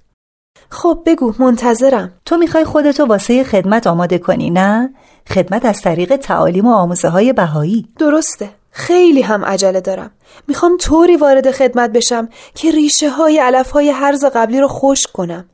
خب 0.70 1.00
بگو 1.06 1.34
منتظرم. 1.40 2.12
تو 2.26 2.38
می‌خوای 2.38 2.64
خودتو 2.66 3.06
واسه 3.06 3.44
خدمت 3.44 3.88
آماده 3.88 4.18
کنی 4.18 4.50
نه؟ 4.50 4.94
خدمت 5.30 5.66
از 5.66 5.82
طریق 5.82 6.16
تعالیم 6.16 6.68
و 6.68 6.74
آموزه 6.74 7.10
های 7.10 7.34
بهایی. 7.34 7.88
درسته. 8.00 8.50
خیلی 8.72 9.22
هم 9.22 9.46
عجله 9.46 9.82
دارم. 9.82 10.12
می‌خوام 10.48 10.78
طوری 10.78 11.18
وارد 11.18 11.52
خدمت 11.52 11.92
بشم 11.92 12.30
که 12.56 12.72
ریشه 12.72 13.10
های 13.10 13.40
علف 13.40 13.72
های 13.72 13.90
حرز 13.90 14.26
قبلی 14.26 14.62
رو 14.62 14.68
خشک 14.68 15.12
کنم. 15.12 15.46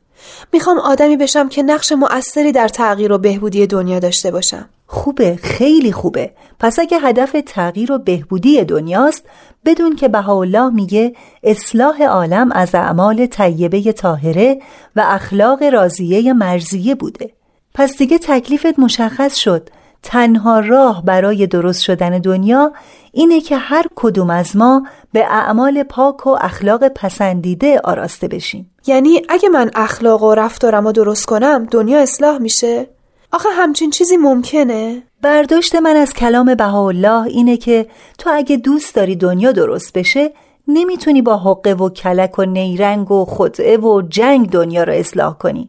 می‌خوام 0.52 0.78
آدمی 0.78 1.16
بشم 1.16 1.48
که 1.48 1.62
نقش 1.62 1.92
مؤثری 1.92 2.52
در 2.52 2.68
تغییر 2.68 3.12
و 3.12 3.18
بهبودی 3.18 3.66
دنیا 3.66 3.98
داشته 3.98 4.30
باشم. 4.30 4.68
خوبه 4.94 5.36
خیلی 5.42 5.92
خوبه. 5.92 6.30
پس 6.60 6.78
اگه 6.78 6.98
هدف 6.98 7.36
تغییر 7.46 7.92
و 7.92 7.98
بهبودی 7.98 8.64
دنیاست 8.64 9.24
بدون 9.64 9.96
که 9.96 10.08
بهاءالله 10.08 10.68
میگه 10.70 11.12
اصلاح 11.42 12.02
عالم 12.02 12.52
از 12.52 12.74
اعمال 12.74 13.26
طیبه 13.26 13.92
طاهره 13.92 14.58
و 14.96 15.04
اخلاق 15.06 15.62
راضیه 15.62 16.32
مرزیه 16.32 16.94
بوده. 16.94 17.30
پس 17.74 17.96
دیگه 17.96 18.18
تکلیفت 18.18 18.78
مشخص 18.78 19.34
شد. 19.36 19.68
تنها 20.02 20.60
راه 20.60 21.04
برای 21.04 21.46
درست 21.46 21.82
شدن 21.82 22.18
دنیا 22.18 22.72
اینه 23.12 23.40
که 23.40 23.56
هر 23.56 23.86
کدوم 23.94 24.30
از 24.30 24.56
ما 24.56 24.86
به 25.12 25.24
اعمال 25.24 25.82
پاک 25.82 26.26
و 26.26 26.36
اخلاق 26.40 26.88
پسندیده 26.88 27.80
آراسته 27.84 28.28
بشیم. 28.28 28.70
یعنی 28.86 29.22
اگه 29.28 29.48
من 29.48 29.70
اخلاق 29.74 30.22
و 30.22 30.34
رفتارم 30.34 30.84
رو 30.84 30.92
درست 30.92 31.26
کنم 31.26 31.66
دنیا 31.70 32.00
اصلاح 32.00 32.38
میشه؟ 32.38 32.86
آخه 33.34 33.48
همچین 33.48 33.90
چیزی 33.90 34.16
ممکنه؟ 34.16 35.02
برداشت 35.22 35.74
من 35.74 35.96
از 35.96 36.12
کلام 36.12 36.54
بهاءالله 36.54 37.26
اینه 37.26 37.56
که 37.56 37.86
تو 38.18 38.30
اگه 38.32 38.56
دوست 38.56 38.94
داری 38.94 39.16
دنیا 39.16 39.52
درست 39.52 39.92
بشه 39.92 40.32
نمی‌تونی 40.68 41.22
با 41.22 41.38
حقه 41.38 41.72
و 41.72 41.88
کلک 41.88 42.38
و 42.38 42.44
نیرنگ 42.44 43.10
و 43.10 43.24
خدعه 43.24 43.76
و 43.76 44.02
جنگ 44.02 44.50
دنیا 44.50 44.84
رو 44.84 44.92
اصلاح 44.92 45.38
کنی. 45.38 45.68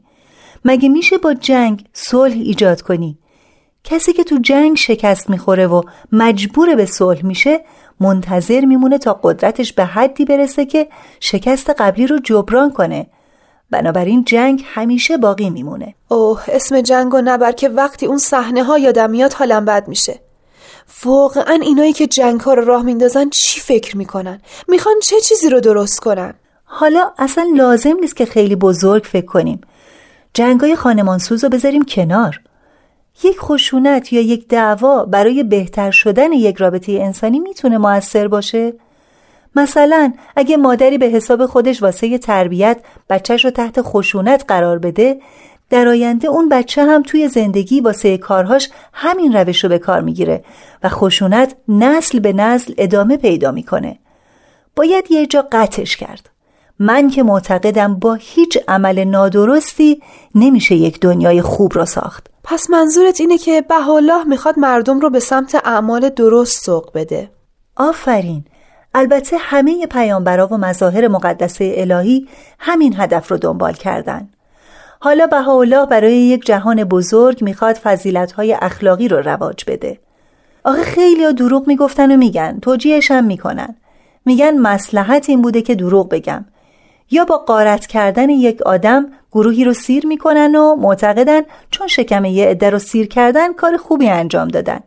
مگه 0.65 0.89
میشه 0.89 1.17
با 1.17 1.33
جنگ 1.33 1.85
صلح 1.93 2.33
ایجاد 2.33 2.81
کنی؟ 2.81 3.17
کسی 3.83 4.13
که 4.13 4.23
تو 4.23 4.37
جنگ 4.41 4.77
شکست 4.77 5.29
می‌خوره 5.29 5.67
و 5.67 5.81
مجبور 6.11 6.75
به 6.75 6.85
صلح 6.85 7.25
میشه 7.25 7.61
منتظر 7.99 8.65
میمونه 8.65 8.97
تا 8.97 9.19
قدرتش 9.23 9.73
به 9.73 9.85
حدی 9.85 10.25
برسه 10.25 10.65
که 10.65 10.87
شکست 11.19 11.69
قبلی 11.69 12.07
رو 12.07 12.19
جبران 12.19 12.71
کنه. 12.71 13.07
بنابراین 13.75 14.23
جنگ 14.23 14.63
همیشه 14.65 15.17
باقی 15.17 15.49
میمونه. 15.49 15.95
اوه 16.07 16.43
اسم 16.47 16.81
جنگ 16.81 17.13
و 17.13 17.21
نبر 17.21 17.51
که 17.51 17.69
وقتی 17.69 18.05
اون 18.05 18.17
صحنه 18.17 18.63
ها 18.63 18.77
یادم 18.77 19.09
میاد 19.09 19.33
حالم 19.33 19.65
بد 19.65 19.87
میشه. 19.87 20.19
واقعا 21.03 21.59
اینایی 21.61 21.93
که 21.93 22.07
جنگ 22.07 22.39
ها 22.39 22.53
رو 22.53 22.65
راه 22.65 22.83
میندازن 22.83 23.29
چی 23.29 23.59
فکر 23.59 23.97
می‌کنن؟ 23.97 24.41
می‌خوان 24.67 24.95
چه 25.03 25.21
چیزی 25.21 25.49
رو 25.49 25.59
درست 25.59 25.99
کنن؟ 25.99 26.33
حالا 26.63 27.11
اصلا 27.17 27.47
لازم 27.55 27.97
نیست 27.99 28.15
که 28.15 28.25
خیلی 28.25 28.55
بزرگ 28.55 29.03
فکر 29.03 29.25
کنیم. 29.25 29.61
جنگای 30.33 30.75
خانمانسوز 30.75 31.43
رو 31.43 31.49
بذاریم 31.49 31.85
کنار. 31.85 32.41
یک 33.23 33.39
خشونت 33.39 34.13
یا 34.13 34.21
یک 34.21 34.47
دعوا 34.47 35.05
برای 35.05 35.43
بهتر 35.43 35.91
شدن 35.91 36.31
یک 36.31 36.55
رابطه 36.57 36.91
انسانی 36.91 37.39
می‌تونه 37.39 37.77
موثر 37.77 38.27
باشه؟ 38.27 38.73
مثلا 39.55 40.13
اگه 40.35 40.57
مادری 40.57 40.97
به 40.97 41.05
حساب 41.05 41.45
خودش 41.45 41.83
واسه 41.83 42.17
تربیت 42.17 42.77
بچهش 43.09 43.45
رو 43.45 43.51
تحت 43.51 43.81
خشونت 43.81 44.45
قرار 44.47 44.79
بده 44.79 45.21
در 45.69 45.87
آینده 45.87 46.27
اون 46.27 46.49
بچه 46.49 46.83
هم 46.83 47.03
توی 47.03 47.27
زندگی 47.27 47.81
واسه 47.81 48.17
کارهاش 48.17 48.69
همین 48.93 49.33
روش 49.33 49.63
رو 49.63 49.69
به 49.69 49.79
کار 49.79 50.01
می‌گیره 50.01 50.43
و 50.83 50.89
خشونت 50.89 51.55
نسل 51.67 52.19
به 52.19 52.33
نسل 52.33 52.73
ادامه 52.77 53.17
پیدا 53.17 53.51
می‌کنه. 53.51 53.99
باید 54.75 55.11
یه 55.11 55.25
جا 55.25 55.47
قطعش 55.51 55.97
کرد. 55.97 56.29
من 56.79 57.09
که 57.09 57.23
معتقدم 57.23 57.95
با 57.95 58.13
هیچ 58.13 58.57
عمل 58.67 59.03
نادرستی 59.03 60.01
نمیشه 60.35 60.75
یک 60.75 60.99
دنیای 60.99 61.41
خوب 61.41 61.75
را 61.75 61.85
ساخت. 61.85 62.27
پس 62.43 62.69
منظورت 62.69 63.21
اینه 63.21 63.37
که 63.37 63.61
بهالله 63.61 64.23
می‌خواد 64.23 64.59
مردم 64.59 64.99
رو 64.99 65.09
به 65.09 65.19
سمت 65.19 65.55
اعمال 65.65 66.09
درست 66.09 66.65
سوق 66.65 66.91
بده. 66.93 67.29
آفرین! 67.75 68.45
البته 68.97 69.37
همه 69.39 69.87
پیامبرا 69.87 70.47
و 70.47 70.57
مظاهر 70.57 71.07
مقدسه 71.07 71.73
الهی 71.77 72.27
همین 72.59 72.95
هدف 72.97 73.31
رو 73.31 73.37
دنبال 73.37 73.73
کردن. 73.73 74.29
حالا 74.99 75.27
بهاءالله 75.27 75.85
برای 75.85 76.17
یک 76.17 76.45
جهان 76.45 76.83
بزرگ 76.83 77.43
می‌خواد 77.43 77.75
فضیلتهای 77.75 78.57
اخلاقی 78.61 79.07
رو 79.07 79.17
رواج 79.17 79.63
بده. 79.67 79.99
آخه 80.63 80.83
خیلی 80.83 81.23
ها 81.23 81.31
دروغ 81.31 81.67
می‌گفتن 81.67 82.11
و 82.11 82.17
میگن 82.17 82.59
توجیهش 82.61 83.11
هم 83.11 83.23
می‌کنن. 83.23 83.75
میگن 84.25 84.57
مسلحت 84.57 85.29
این 85.29 85.41
بوده 85.41 85.61
که 85.61 85.75
دروغ 85.75 86.09
بگم. 86.09 86.45
یا 87.11 87.25
با 87.25 87.37
قارت 87.37 87.85
کردن 87.85 88.29
یک 88.29 88.61
آدم 88.61 89.05
گروهی 89.31 89.63
رو 89.65 89.73
سیر 89.73 90.05
می‌کنن 90.05 90.55
و 90.55 90.75
معتقدن 90.75 91.41
چون 91.71 91.87
شکم 91.87 92.25
یه 92.25 92.45
عده 92.45 92.69
رو 92.69 92.79
سیر 92.79 93.07
کردن 93.07 93.53
کار 93.53 93.77
خوبی 93.77 94.09
انجام 94.09 94.47
دادن. 94.47 94.79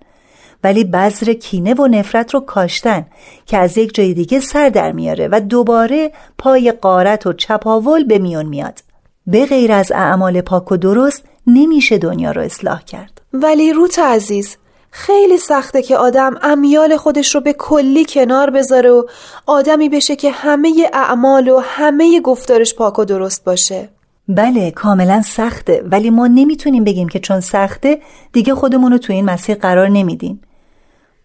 ولی 0.64 0.84
بذر 0.84 1.32
کینه 1.32 1.74
و 1.74 1.86
نفرت 1.86 2.34
رو 2.34 2.40
کاشتن 2.40 3.06
که 3.46 3.58
از 3.58 3.78
یک 3.78 3.94
جای 3.94 4.14
دیگه 4.14 4.40
سر 4.40 4.68
در 4.68 4.92
میاره 4.92 5.28
و 5.32 5.40
دوباره 5.40 6.12
پای 6.38 6.72
قارت 6.72 7.26
و 7.26 7.32
چپاول 7.32 8.04
به 8.04 8.18
میون 8.18 8.46
میاد. 8.46 8.78
به 9.26 9.46
غیر 9.46 9.72
از 9.72 9.92
اعمال 9.92 10.40
پاک 10.40 10.72
و 10.72 10.76
درست 10.76 11.24
نمیشه 11.46 11.98
دنیا 11.98 12.30
رو 12.30 12.42
اصلاح 12.42 12.82
کرد. 12.82 13.20
ولی 13.32 13.72
روت 13.72 13.98
عزیز 13.98 14.56
خیلی 14.90 15.38
سخته 15.38 15.82
که 15.82 15.96
آدم 15.96 16.34
امیال 16.42 16.96
خودش 16.96 17.34
رو 17.34 17.40
به 17.40 17.52
کلی 17.52 18.04
کنار 18.08 18.50
بذاره 18.50 18.90
و 18.90 19.02
آدمی 19.46 19.88
بشه 19.88 20.16
که 20.16 20.30
همه 20.30 20.90
اعمال 20.92 21.48
و 21.48 21.60
همه 21.64 22.20
گفتارش 22.20 22.74
پاک 22.74 22.98
و 22.98 23.04
درست 23.04 23.44
باشه. 23.44 23.88
بله 24.28 24.70
کاملا 24.70 25.22
سخته 25.22 25.84
ولی 25.90 26.10
ما 26.10 26.26
نمی‌تونیم 26.26 26.84
بگیم 26.84 27.08
که 27.08 27.18
چون 27.18 27.40
سخته 27.40 27.98
دیگه 28.32 28.54
خودمون 28.54 28.92
رو 28.92 28.98
تو 28.98 29.12
این 29.12 29.24
مسیر 29.24 29.54
قرار 29.54 29.88
نمیدیم. 29.88 30.40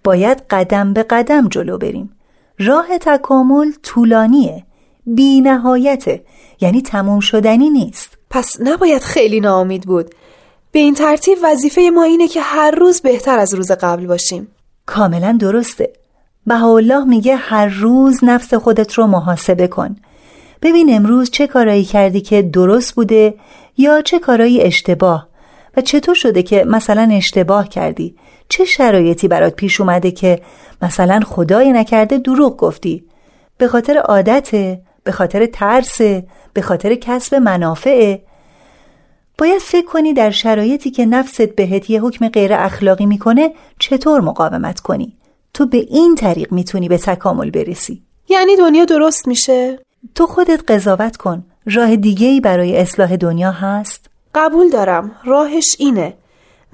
باید 0.03 0.43
قدم 0.49 0.93
به 0.93 1.03
قدم 1.03 1.47
جلو 1.47 1.77
بریم. 1.77 2.15
راه 2.59 2.97
تکامل 2.97 3.71
طولانیه. 3.83 4.63
بی 5.05 5.41
نهایته 5.41 6.23
یعنی 6.61 6.81
تموم 6.81 7.19
شدنی 7.19 7.69
نیست. 7.69 8.17
پس 8.29 8.57
نباید 8.61 9.01
خیلی 9.01 9.39
ناامید 9.39 9.83
بود. 9.83 10.15
به 10.71 10.79
این 10.79 10.93
ترتیب 10.93 11.37
وظیفه 11.43 11.81
ما 11.93 12.03
اینه 12.03 12.27
که 12.27 12.41
هر 12.41 12.71
روز 12.71 13.01
بهتر 13.01 13.39
از 13.39 13.53
روز 13.53 13.71
قبل 13.71 14.07
باشیم. 14.07 14.47
کاملا 14.85 15.37
درسته. 15.39 15.93
بهاءالله 16.47 17.03
میگه 17.03 17.35
هر 17.35 17.65
روز 17.65 18.23
نفس 18.23 18.53
خودت 18.53 18.93
رو 18.93 19.07
محاسبه 19.07 19.67
کن. 19.67 19.95
ببین 20.61 20.95
امروز 20.95 21.29
چه 21.29 21.47
کارایی 21.47 21.83
کردی 21.83 22.21
که 22.21 22.41
درست 22.41 22.95
بوده 22.95 23.33
یا 23.77 24.01
چه 24.01 24.19
کارایی 24.19 24.61
اشتباه 24.61 25.27
و 25.77 25.81
چطور 25.81 26.15
شده 26.15 26.43
که 26.43 26.63
مثلا 26.67 27.09
اشتباه 27.11 27.69
کردی. 27.69 28.15
چه 28.49 28.65
شرایطی 28.65 29.27
برات 29.27 29.55
پیش 29.55 29.81
اومده 29.81 30.11
که 30.11 30.41
مثلا 30.81 31.19
خدای 31.19 31.71
نکرده 31.71 32.17
دروغ 32.17 32.57
گفتی؟ 32.57 33.03
به 33.57 33.67
خاطر 33.67 33.97
عادته 33.97 34.81
به 35.03 35.11
خاطر 35.11 35.45
ترس 35.45 36.01
به 36.53 36.61
خاطر 36.61 36.95
کسب 36.95 37.35
منافعه. 37.35 38.21
باید 39.37 39.61
فکر 39.61 39.85
کنی 39.85 40.13
در 40.13 40.31
شرایطی 40.31 40.91
که 40.91 41.05
نفست 41.05 41.41
بهت 41.41 41.89
یه 41.89 42.01
حکم 42.01 42.29
غیر 42.29 42.53
اخلاقی 42.53 43.05
می‌کنه 43.05 43.53
چطور 43.79 44.21
مقاومت 44.21 44.79
کنی؟ 44.79 45.17
تو 45.53 45.65
به 45.65 45.77
این 45.77 46.15
طریق 46.15 46.51
می‌تونی 46.51 46.89
به 46.89 46.97
تکامل 46.97 47.49
برسی. 47.49 48.01
یعنی 48.29 48.55
دنیا 48.55 48.85
درست 48.85 49.27
میشه؟ 49.27 49.79
تو 50.15 50.27
خودت 50.27 50.71
قضاوت 50.71 51.17
کن. 51.17 51.43
راه 51.65 51.95
دیگه 51.95 52.27
ای 52.27 52.41
برای 52.41 52.77
اصلاح 52.77 53.15
دنیا 53.15 53.51
هست؟ 53.51 54.09
قبول 54.35 54.69
دارم. 54.69 55.11
راهش 55.25 55.75
اینه. 55.79 56.13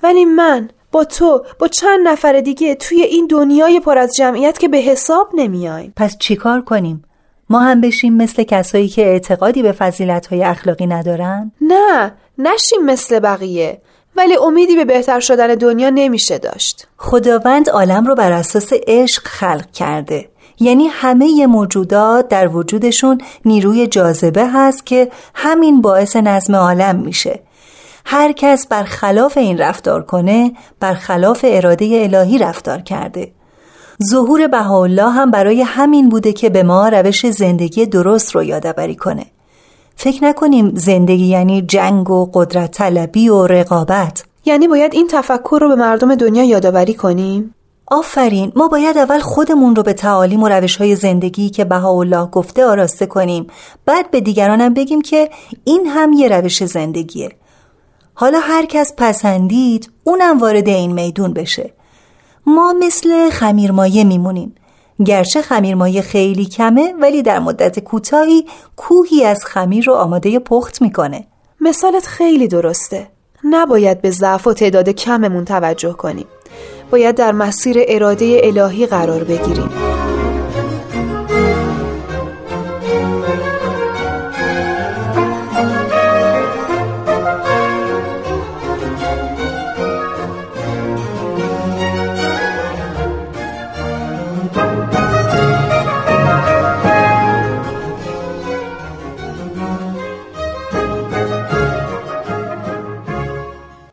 ولی 0.04 0.26
من 0.26 0.70
با 0.92 1.04
تو 1.04 1.46
با 1.60 1.68
چند 1.68 2.08
نفر 2.08 2.40
دیگه 2.40 2.76
توی 2.76 3.02
این 3.02 3.28
دنیای 3.28 3.80
پر 3.80 3.98
از 3.98 4.12
جمعیت 4.18 4.60
که 4.60 4.68
به 4.68 4.78
حساب 4.78 5.30
نمیایم 5.34 5.94
پس 5.96 6.18
چیکار 6.18 6.62
کنیم؟ 6.62 7.04
ما 7.50 7.60
هم 7.60 7.82
بشیم 7.82 8.14
مثل 8.14 8.44
کسایی 8.44 8.88
که 8.88 9.06
اعتقادی 9.06 9.62
به 9.62 9.72
فضیلت‌های 9.72 10.44
اخلاقی 10.44 10.88
ندارن؟ 10.88 11.52
نه 11.62 12.14
نشیم 12.38 12.86
مثل 12.86 13.20
بقیه. 13.20 13.82
ولی 14.16 14.38
امیدی 14.38 14.76
به 14.76 14.86
بهتر 14.86 15.20
شدن 15.20 15.48
دنیا 15.48 15.90
نمیشه 15.90 16.38
داشت. 16.38 16.88
خداوند 16.98 17.70
عالم 17.70 18.06
رو 18.06 18.16
بر 18.16 18.32
اساس 18.32 18.74
عشق 18.88 19.28
خلق 19.28 19.72
کرده. 19.72 20.30
یعنی 20.60 20.88
همه 20.88 21.48
موجودات 21.48 22.28
در 22.28 22.48
وجودشون 22.48 23.22
نیروی 23.46 23.88
جاذبه 23.88 24.48
هست 24.48 24.86
که 24.86 25.12
همین 25.36 25.82
باعث 25.82 26.16
نظم 26.16 26.56
عالم 26.56 26.96
میشه. 26.96 27.40
هر 28.06 28.32
کس 28.32 28.68
بر 28.68 28.84
خلاف 28.84 29.38
این 29.38 29.58
رفتار 29.58 30.02
کنه 30.02 30.52
بر 30.80 30.94
خلاف 30.94 31.46
اراده 31.48 32.02
الهی 32.04 32.38
رفتار 32.38 32.82
کرده. 32.82 33.32
ظهور 34.04 34.48
بهاءالله 34.48 35.10
هم 35.10 35.32
برای 35.32 35.62
همین 35.62 36.10
بوده 36.10 36.34
که 36.34 36.50
به 36.50 36.64
ما 36.64 36.90
روش 36.90 37.30
زندگی 37.30 37.86
درست 37.86 38.36
رو 38.36 38.44
یادآوری 38.44 38.96
کنه. 38.96 39.26
فکر 39.96 40.24
نکنیم 40.24 40.76
زندگی 40.76 41.26
یعنی 41.26 41.62
جنگ 41.62 42.10
و 42.10 42.30
قدرت 42.34 42.72
طلبی 42.72 43.30
و 43.30 43.48
رقابت. 43.48 44.24
یعنی 44.46 44.68
باید 44.68 44.94
این 44.94 45.08
تفکر 45.08 45.58
رو 45.62 45.68
به 45.68 45.76
مردم 45.76 46.16
دنیا 46.16 46.44
یادآوری 46.44 46.94
کنیم؟ 46.94 47.56
آفرین 47.88 48.52
ما 48.56 48.68
باید 48.68 48.98
اول 48.98 49.20
خودمون 49.20 49.76
رو 49.76 49.84
به 49.84 49.94
تعالیم 49.94 50.44
و 50.44 50.50
روش 50.50 50.76
های 50.76 50.96
زندگی 50.96 51.50
که 51.50 51.66
بهاءالله 51.66 52.26
گفته 52.26 52.66
آراسته 52.66 53.06
کنیم. 53.06 53.48
بعد 53.86 54.12
به 54.12 54.22
دیگرانم 54.22 54.74
بگیم 54.74 55.02
که 55.02 55.30
این 55.64 55.86
هم 55.88 56.14
یه 56.14 56.28
روش 56.28 56.64
زندگیه. 56.64 57.30
حالا 58.22 58.40
هر 58.40 58.66
کس 58.66 58.94
پسندید 58.98 59.92
اونم 60.04 60.40
وارد 60.40 60.68
این 60.70 60.94
میدون 60.94 61.34
بشه. 61.34 61.74
ما 62.46 62.74
مثل 62.80 63.30
خمیرمایه 63.30 64.04
میمونیم. 64.04 64.56
گرچه 65.06 65.42
خمیرمایه 65.42 66.02
خیلی 66.02 66.46
کمه 66.46 66.94
ولی 67.02 67.22
در 67.22 67.40
مدت 67.40 67.80
کوتاهی 67.80 68.46
کوهی 68.76 69.26
از 69.26 69.46
خمیر 69.46 69.86
رو 69.86 69.94
آماده 69.94 70.40
پخت 70.40 70.82
می‌کنه. 70.82 71.28
مثالت 71.62 72.08
خیلی 72.08 72.48
درسته. 72.48 73.08
نباید 73.44 74.02
به 74.02 74.12
ضعف 74.12 74.48
و 74.48 74.54
تعداد 74.54 74.90
کممون 74.90 75.46
توجه 75.46 75.94
کنیم. 75.94 76.28
باید 76.92 77.16
در 77.16 77.32
مسیر 77.32 77.78
اراده 77.88 78.42
الهی 78.44 78.86
قرار 78.86 79.24
بگیریم. 79.24 79.99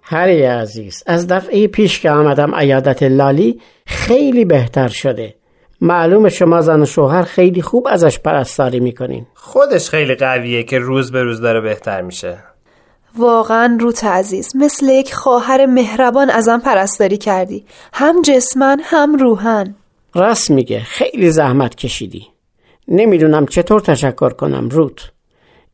هری 0.08 0.42
عزیز 0.42 1.02
از 1.06 1.26
دفعه 1.26 1.66
پیش 1.66 2.00
که 2.00 2.10
آمدم 2.10 2.54
عیادت 2.54 3.02
لالی 3.02 3.60
خیلی 3.86 4.44
بهتر 4.44 4.88
شده. 4.88 5.34
معلوم 5.80 6.28
شما 6.28 6.60
زن 6.60 6.82
و 6.82 6.86
شوهر 6.86 7.22
خیلی 7.22 7.62
خوب 7.62 7.88
ازش 7.90 8.18
پرستاری 8.18 8.80
می‌کنین. 8.80 9.26
خودش 9.34 9.90
خیلی 9.90 10.14
قویه 10.14 10.62
که 10.62 10.78
روز 10.78 11.12
به 11.12 11.22
روز 11.22 11.40
داره 11.40 11.60
بهتر 11.60 12.02
میشه. 12.02 12.38
واقعا 13.18 13.76
روت 13.80 14.04
عزیز 14.04 14.56
مثل 14.56 14.88
یک 14.88 15.14
خواهر 15.14 15.66
مهربان 15.66 16.30
ازم 16.30 16.58
پرستاری 16.58 17.16
کردی. 17.16 17.64
هم 17.92 18.22
جسمن 18.22 18.80
هم 18.84 19.16
روحن. 19.16 19.74
راست 20.14 20.50
میگه 20.50 20.80
خیلی 20.80 21.30
زحمت 21.30 21.74
کشیدی. 21.74 22.26
نمی‌دونم 22.88 23.46
چطور 23.46 23.80
تشکر 23.80 24.30
کنم 24.30 24.68
روت. 24.68 25.10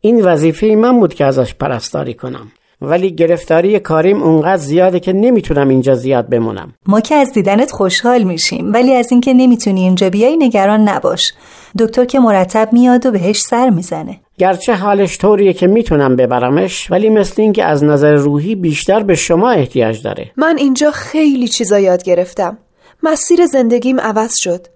این 0.01 0.25
وظیفه 0.25 0.67
من 0.67 1.01
بود 1.01 1.15
که 1.15 1.25
ازش 1.25 1.55
پرستاری 1.55 2.15
کنم. 2.15 2.53
ولی 2.85 3.15
گرفتاری 3.15 3.79
کاریم 3.79 4.23
اونقدر 4.23 4.57
زیاده 4.57 5.01
که 5.01 5.13
نمی‌تونم 5.13 5.69
اینجا 5.69 5.95
زیاد 5.95 6.29
بمونم. 6.29 6.73
ما 6.87 7.01
که 7.01 7.15
از 7.15 7.33
دیدنت 7.33 7.71
خوشحال 7.71 8.23
میشیم 8.23 8.73
ولی 8.73 8.95
از 8.95 9.13
اینکه 9.13 9.35
نمی‌تونی 9.35 9.81
اینجا 9.81 10.11
بیای 10.11 10.37
نگران 10.37 10.89
نباش. 10.89 11.33
دکتر 11.79 12.05
که 12.05 12.21
مرتب 12.21 12.69
میاد 12.73 13.07
و 13.07 13.11
بهش 13.11 13.41
سر 13.41 13.71
می‌زنه. 13.71 14.21
گرچه 14.39 14.75
حالش 14.75 15.19
طوریه 15.19 15.53
که 15.53 15.67
می‌تونم 15.67 16.17
ببرمش 16.17 16.91
ولی 16.91 17.11
مثل 17.11 17.43
اینکه 17.43 17.65
از 17.65 17.85
نظر 17.85 18.15
روحی 18.15 18.55
بیشتر 18.55 19.03
به 19.03 19.15
شما 19.15 19.51
احتیاج 19.51 20.03
داره. 20.03 20.31
من 20.37 20.59
اینجا 20.59 20.91
خیلی 20.91 21.49
چیزا 21.49 21.79
یاد 21.79 22.03
گرفتم. 22.03 22.59
مسیر 23.03 23.47
زندگیم 23.47 24.01
عوض 24.01 24.35
شد. 24.37 24.67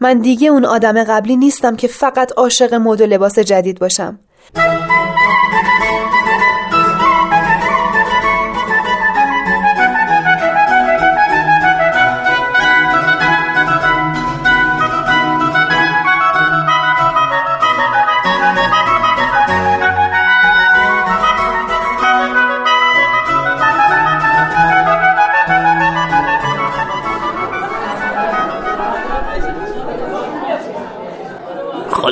من 0.00 0.18
دیگه 0.18 0.48
اون 0.48 0.64
آدم 0.64 1.04
قبلی 1.04 1.36
نیستم 1.36 1.76
که 1.76 1.88
فقط 1.88 2.32
عاشق 2.36 2.74
مد 2.74 3.00
و 3.00 3.06
لباس 3.06 3.38
جدید 3.38 3.78
باشم. 3.78 4.18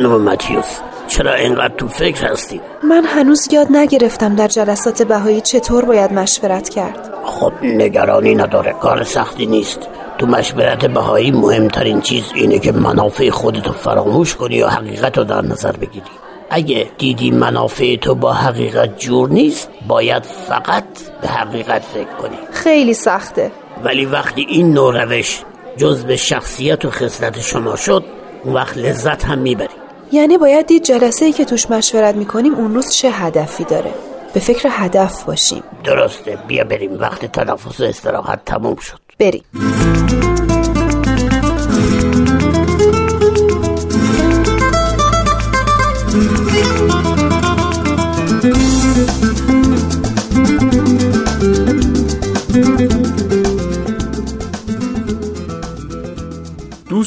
خانم 0.09 0.23
متیوس. 0.23 0.79
چرا 1.09 1.35
اینقدر 1.35 1.75
تو 1.75 1.89
فکر 1.89 2.27
هستی؟ 2.27 2.61
من 2.83 3.05
هنوز 3.05 3.49
یاد 3.53 3.67
نگرفتم 3.71 4.37
در 4.37 4.49
جلسات 4.49 5.03
بهایی 5.03 5.41
چطور 5.41 5.85
باید 5.85 6.13
مشورت 6.13 6.69
کرد. 6.69 7.15
خب 7.25 7.53
نگرانی 7.63 8.35
نداره. 8.35 8.73
کار 8.73 9.05
سختی 9.05 9.47
نیست. 9.47 9.79
تو 10.19 10.27
مشورت 10.27 10.87
بهایی 10.87 11.31
مهمترین 11.31 12.01
چیز 12.01 12.25
اینه 12.35 12.59
که 12.59 12.73
منافع 12.73 13.31
خودتو 13.31 13.73
فراموش 13.73 14.37
کنی 14.37 14.63
و 14.63 14.69
حقیقت 14.69 15.19
رو 15.19 15.25
در 15.25 15.43
نظر 15.43 15.73
بگیری. 15.73 16.11
اگه 16.51 16.87
دیدی 16.99 17.31
منافع 17.31 17.97
تو 17.97 18.15
با 18.15 18.33
حقیقت 18.33 18.99
جور 18.99 19.29
نیست 19.29 19.71
باید 19.89 20.23
فقط 20.23 20.85
به 21.23 21.29
حقیقت 21.29 21.83
فکر 21.83 22.13
کنی. 22.23 22.37
خیلی 22.53 22.95
سخته. 22.95 23.51
ولی 23.85 24.05
وقتی 24.05 24.47
این 24.49 24.75
نوع 24.75 25.05
روش 25.05 25.43
جز 25.77 26.05
به 26.05 26.17
شخصیت 26.17 26.85
و 26.85 26.91
خصلت 26.91 27.41
شما 27.41 27.77
شد 27.77 28.05
وقت 28.45 28.79
لذت 28.79 29.25
هم 29.25 29.39
می‌بری. 29.39 29.82
یعنی 30.13 30.39
باید 30.39 30.67
دید 30.67 30.83
جلسه 30.83 31.25
ای 31.25 31.33
که 31.33 31.45
توش 31.45 31.71
مشورت 31.71 32.15
می‌کنیم 32.15 32.55
اون 32.55 32.75
روز 32.75 32.91
چه 32.91 33.11
هدفی 33.11 33.65
داره. 33.65 33.95
به 34.35 34.41
فکر 34.41 34.69
هدف 34.73 35.23
باشیم. 35.23 35.63
درسته. 35.85 36.39
بیا 36.49 36.65
بریم. 36.65 36.99
وقت 37.01 37.33
تنفس 37.33 37.81
و 37.81 37.85
استراحت 37.85 38.45
تموم 38.45 38.77
شد. 38.77 38.99
بریم. 39.19 39.45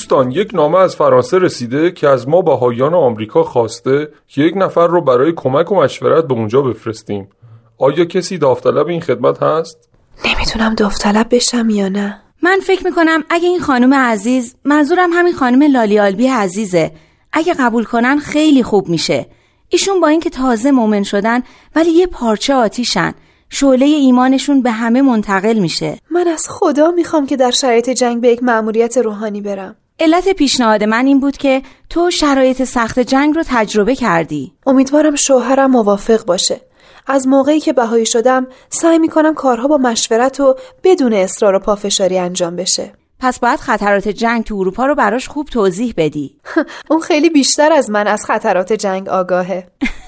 دوستان 0.05 0.31
یک 0.31 0.53
نامه 0.53 0.77
از 0.77 0.95
فرانسه 0.95 1.37
رسیده 1.37 1.91
که 1.91 2.09
از 2.09 2.27
ما 2.27 2.41
بهایان 2.41 2.93
آمریکا 2.93 3.43
خواسته 3.43 4.09
که 4.27 4.41
یک 4.41 4.53
نفر 4.57 4.87
رو 4.87 5.01
برای 5.01 5.33
کمک 5.35 5.71
و 5.71 5.75
مشورت 5.75 6.27
به 6.27 6.33
اونجا 6.33 6.61
بفرستیم. 6.61 7.29
آیا 7.77 8.05
کسی 8.05 8.37
داوطلب 8.37 8.87
این 8.87 9.01
خدمت 9.01 9.43
هست؟ 9.43 9.89
نمی‌تونم 10.25 10.75
داوطلب 10.75 11.27
بشم 11.35 11.69
یا 11.69 11.87
نه. 11.87 12.21
من 12.43 12.59
فکر 12.63 12.83
می‌کنم 12.83 13.23
اگه 13.29 13.47
این 13.47 13.59
خانم 13.59 13.93
عزیز 13.93 14.55
منظورم 14.65 15.09
همین 15.13 15.33
خانم 15.33 15.71
لالی 15.71 15.99
آلبی 15.99 16.27
عزیزه. 16.27 16.91
اگه 17.33 17.53
قبول 17.53 17.83
کنن 17.83 18.17
خیلی 18.17 18.63
خوب 18.63 18.89
میشه. 18.89 19.25
ایشون 19.69 20.01
با 20.01 20.07
اینکه 20.07 20.29
تازه 20.29 20.71
مؤمن 20.71 21.03
شدن 21.03 21.43
ولی 21.75 21.91
یه 21.91 22.07
پارچه 22.07 22.53
آتیشن. 22.53 23.13
شعله 23.49 23.85
ایمانشون 23.85 24.61
به 24.61 24.71
همه 24.71 25.01
منتقل 25.01 25.59
میشه. 25.59 25.97
من 26.11 26.27
از 26.27 26.47
خدا 26.49 26.91
می‌خوام 26.91 27.25
که 27.25 27.37
در 27.37 27.51
شرایط 27.51 27.89
جنگ 27.89 28.21
به 28.21 28.27
یک 28.27 28.43
مأموریت 28.43 28.97
روحانی 28.97 29.41
برم. 29.41 29.75
علت 29.99 30.29
پیشنهاد 30.29 30.84
من 30.84 31.05
این 31.05 31.19
بود 31.19 31.38
که 31.38 31.62
تو 31.89 32.12
شرایط 32.12 32.63
سخت 32.63 32.99
جنگ 32.99 33.36
رو 33.36 33.43
تجربه 33.47 33.95
کردی. 33.95 34.53
امیدوارم 34.65 35.15
شوهرم 35.15 35.71
موافق 35.71 36.25
باشه. 36.25 36.62
از 37.08 37.27
موقعی 37.27 37.60
که 37.60 37.73
بهایی 37.73 38.05
شدم 38.05 38.47
سعی 38.69 38.99
می‌کنم 38.99 39.34
کارها 39.34 39.67
با 39.67 39.77
مشورت 39.77 40.39
و 40.39 40.55
بدون 40.84 41.13
اصرار 41.13 41.55
و 41.55 41.60
پافشاری 41.60 42.17
انجام 42.17 42.55
بشه. 42.55 42.93
پس 43.19 43.39
باید 43.39 43.60
خطرات 43.60 44.08
جنگ 44.08 44.43
تو 44.43 44.55
اروپا 44.55 44.86
رو 44.86 44.95
براش 44.95 45.27
خوب 45.27 45.47
توضیح 45.47 45.93
بدی. 45.97 46.38
اون 46.89 46.99
خیلی 46.99 47.29
بیشتر 47.29 47.71
از 47.73 47.89
من 47.89 48.08
از 48.08 48.25
خطرات 48.25 48.73
جنگ 48.73 49.10
آگاهه. 49.10 49.67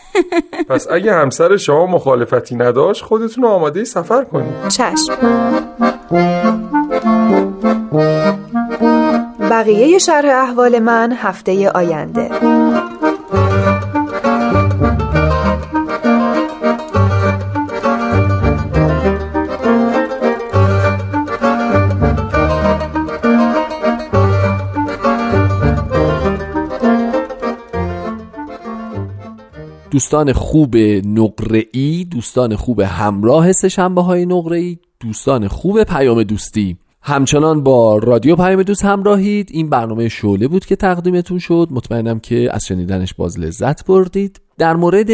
پس 0.70 0.88
اگه 0.92 1.14
همسر 1.14 1.58
شما 1.58 1.86
مخالفتی 1.86 2.56
نداشت 2.56 3.04
خودتون 3.04 3.44
رو 3.44 3.50
آماده 3.50 3.84
سفر 3.84 4.24
کنید 4.24 4.68
چشم. 4.68 5.18
بقیه 9.50 9.98
شرح 9.98 10.44
احوال 10.44 10.80
من 10.80 11.14
هفته 11.18 11.70
آینده. 11.70 12.30
دوستان 29.92 30.34
خوب 30.34 30.78
نقره 31.06 31.64
ای 31.74 32.08
دوستان 32.12 32.56
خوب 32.56 32.80
همراه 32.80 33.52
سشنبه 33.52 34.02
های 34.02 34.26
نقره 34.26 34.58
ای 34.58 34.78
دوستان 35.00 35.48
خوب 35.48 35.84
پیام 35.84 36.24
دوستی. 36.24 36.78
همچنان 37.08 37.64
با 37.64 37.98
رادیو 37.98 38.36
پیام 38.36 38.64
دوست 38.64 38.86
همراهید. 38.86 39.50
این 39.52 39.70
برنامه 39.70 40.10
شعله 40.10 40.48
بود 40.48 40.66
که 40.66 40.76
تقدیمتون 40.76 41.40
شد. 41.40 41.68
مطمئنم 41.72 42.20
که 42.20 42.50
از 42.52 42.66
شنیدنش 42.66 43.14
باز 43.14 43.40
لذت 43.40 43.86
بردید. 43.86 44.42
در 44.58 44.76
مورد 44.76 45.08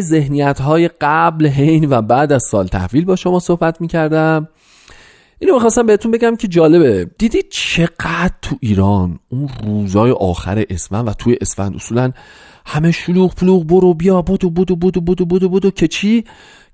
ذهنیت 0.00 0.60
های 0.60 0.90
قبل 1.00 1.46
حین 1.46 1.90
و 1.90 2.02
بعد 2.02 2.32
از 2.32 2.42
سال 2.50 2.66
تحویل 2.66 3.04
با 3.04 3.16
شما 3.16 3.38
صحبت 3.38 3.80
می 3.80 3.88
کردم 3.88 4.48
اینو 5.38 5.54
می‌خواستم 5.54 5.86
بهتون 5.86 6.10
بگم 6.10 6.36
که 6.36 6.48
جالبه. 6.48 7.10
دیدید 7.18 7.46
چقدر 7.50 8.34
تو 8.42 8.56
ایران 8.60 9.18
اون 9.28 9.48
روزای 9.64 10.10
آخر 10.10 10.64
اسفند 10.70 11.08
و 11.08 11.12
توی 11.12 11.36
اسفند 11.40 11.74
اصولا 11.74 12.12
همه 12.66 12.90
شلوغ 12.90 13.34
پلوغ 13.34 13.66
برو 13.66 13.94
بیا 13.94 14.22
بودو 14.22 14.50
بودو 14.50 14.76
بودو 14.76 15.00
بودو 15.00 15.24
بودو 15.26 15.48
بودو 15.48 15.70
که 15.70 15.88
چی؟ 15.88 16.24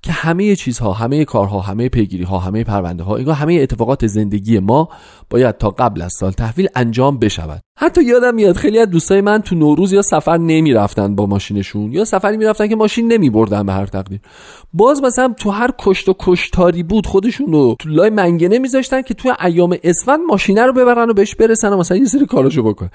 که 0.07 0.13
همه 0.13 0.55
چیزها 0.55 0.93
همه 0.93 1.25
کارها 1.25 1.59
همه 1.59 1.89
پیگیری 1.89 2.23
ها 2.23 2.37
همه 2.37 2.63
پرونده 2.63 3.03
ها 3.03 3.17
انگار 3.17 3.35
همه 3.35 3.53
اتفاقات 3.53 4.07
زندگی 4.07 4.59
ما 4.59 4.89
باید 5.29 5.57
تا 5.57 5.69
قبل 5.69 6.01
از 6.01 6.13
سال 6.13 6.31
تحویل 6.31 6.67
انجام 6.75 7.17
بشود. 7.17 7.61
حتی 7.79 8.03
یادم 8.03 8.35
میاد 8.35 8.55
خیلی 8.55 8.79
از 8.79 8.89
دوستای 8.89 9.21
من 9.21 9.41
تو 9.41 9.55
نوروز 9.55 9.93
یا 9.93 10.01
سفر 10.01 10.37
نمی‌رفتن 10.37 11.15
با 11.15 11.25
ماشینشون 11.25 11.93
یا 11.93 12.05
سفری 12.05 12.37
می‌رفتن 12.37 12.67
که 12.67 12.75
ماشین 12.75 13.13
نمیبردن 13.13 13.65
به 13.65 13.73
هر 13.73 13.85
تقدیر. 13.85 14.19
باز 14.73 15.01
مثلا 15.01 15.33
تو 15.39 15.49
هر 15.49 15.71
کشت 15.79 16.09
و 16.09 16.15
کشتاری 16.19 16.83
بود 16.83 17.05
خودشون 17.05 17.51
رو 17.51 17.75
تو 17.79 17.89
لای 17.89 18.09
منگنه 18.09 18.59
میذاشتن 18.59 19.01
که 19.01 19.13
تو 19.13 19.33
ایام 19.45 19.77
اسفند 19.83 20.19
ماشینه 20.29 20.65
رو 20.65 20.73
ببرن 20.73 21.09
و 21.09 21.13
بهش 21.13 21.35
برسن 21.35 21.73
و 21.73 21.77
مثلا 21.77 21.97
یه 21.97 22.05
سری 22.05 22.25
کاراشو 22.25 22.63
بکنن. 22.63 22.89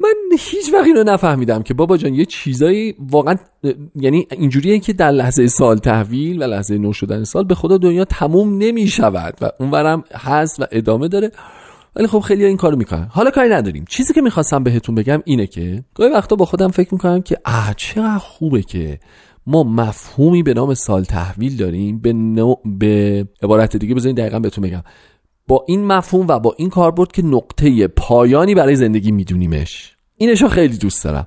من 0.00 0.38
هیچ 0.38 0.74
وقت 0.74 0.86
اینو 0.86 1.02
نفهمیدم 1.02 1.62
که 1.62 1.74
بابا 1.74 1.96
جان 1.96 2.14
یه 2.14 2.24
چیزایی 2.24 2.94
واقعا 2.98 3.34
یعنی 3.94 4.26
اینجوریه 4.30 4.78
که 4.78 4.92
در 4.92 5.10
لحظه 5.10 5.46
سال 5.46 5.78
تحویل 5.78 6.42
و 6.42 6.46
لحظه 6.46 6.78
نو 6.78 6.92
شدن 6.92 7.24
سال 7.24 7.44
به 7.44 7.54
خدا 7.54 7.78
دنیا 7.78 8.04
تموم 8.04 8.58
نمی 8.58 8.86
شود 8.86 9.34
و 9.40 9.50
اونورم 9.60 10.04
هست 10.14 10.60
و 10.60 10.64
ادامه 10.72 11.08
داره. 11.08 11.32
ولی 11.96 12.06
خب 12.06 12.20
خیلی 12.20 12.44
این 12.44 12.56
کارو 12.56 12.76
می‌کنن. 12.76 13.08
حالا 13.10 13.30
کاری 13.30 13.48
نداریم. 13.48 13.84
چیزی 13.88 14.14
که 14.14 14.20
می‌خواستم 14.20 14.64
بهتون 14.64 14.94
بگم 14.94 15.22
اینه 15.24 15.46
که 15.46 15.84
گاهی 15.94 16.12
وقتا 16.12 16.36
با 16.36 16.44
خودم 16.44 16.68
فکر 16.68 16.94
می‌کنم 16.94 17.22
که 17.22 17.36
اه 17.44 17.74
چقدر 17.76 18.18
خوبه 18.18 18.62
که 18.62 19.00
ما 19.46 19.62
مفهومی 19.62 20.42
به 20.42 20.54
نام 20.54 20.74
سال 20.74 21.04
تحویل 21.04 21.56
داریم. 21.56 21.98
به, 21.98 22.12
نو... 22.12 22.54
به 22.64 23.26
عبارت 23.42 23.76
دیگه 23.76 23.94
بذارین 23.94 24.16
دقیقا 24.16 24.38
بهتون 24.38 24.64
بگم. 24.64 24.82
با 25.50 25.64
این 25.68 25.86
مفهوم 25.86 26.26
و 26.28 26.38
با 26.38 26.54
این 26.58 26.70
کاربرد 26.70 27.12
که 27.12 27.22
نقطه 27.22 27.88
پایانی 27.88 28.54
برای 28.54 28.76
زندگی 28.76 29.12
میدونیمش. 29.12 29.96
اینشو 30.16 30.48
خیلی 30.48 30.76
دوست 30.76 31.04
دارم. 31.04 31.26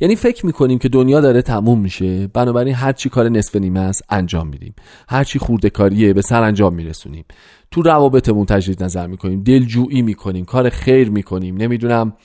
یعنی 0.00 0.16
فکر 0.16 0.46
می‌کنیم 0.46 0.78
که 0.78 0.88
دنیا 0.88 1.20
داره 1.20 1.42
تموم 1.42 1.80
میشه 1.80 2.26
بنابراین 2.26 2.74
هر 2.74 2.92
چی 2.92 3.08
کار 3.08 3.28
نصف 3.28 3.56
نیمه 3.56 3.80
است 3.80 4.02
انجام 4.10 4.48
میدیم. 4.48 4.74
هر 5.08 5.24
چی 5.24 5.38
خورده 5.38 5.70
کاریه 5.70 6.12
به 6.12 6.22
سر 6.22 6.42
انجام 6.42 6.74
میرسونیم. 6.74 7.24
تو 7.70 7.82
روابطمون 7.82 8.46
تجدید 8.46 8.82
نظر 8.82 9.06
می‌کنیم 9.06 9.42
دلجویی 9.42 10.02
می‌کنیم 10.02 10.44
کار 10.44 10.68
خیر 10.68 11.10
می‌کنیم. 11.10 11.56
نمی‌دونم 11.56 12.16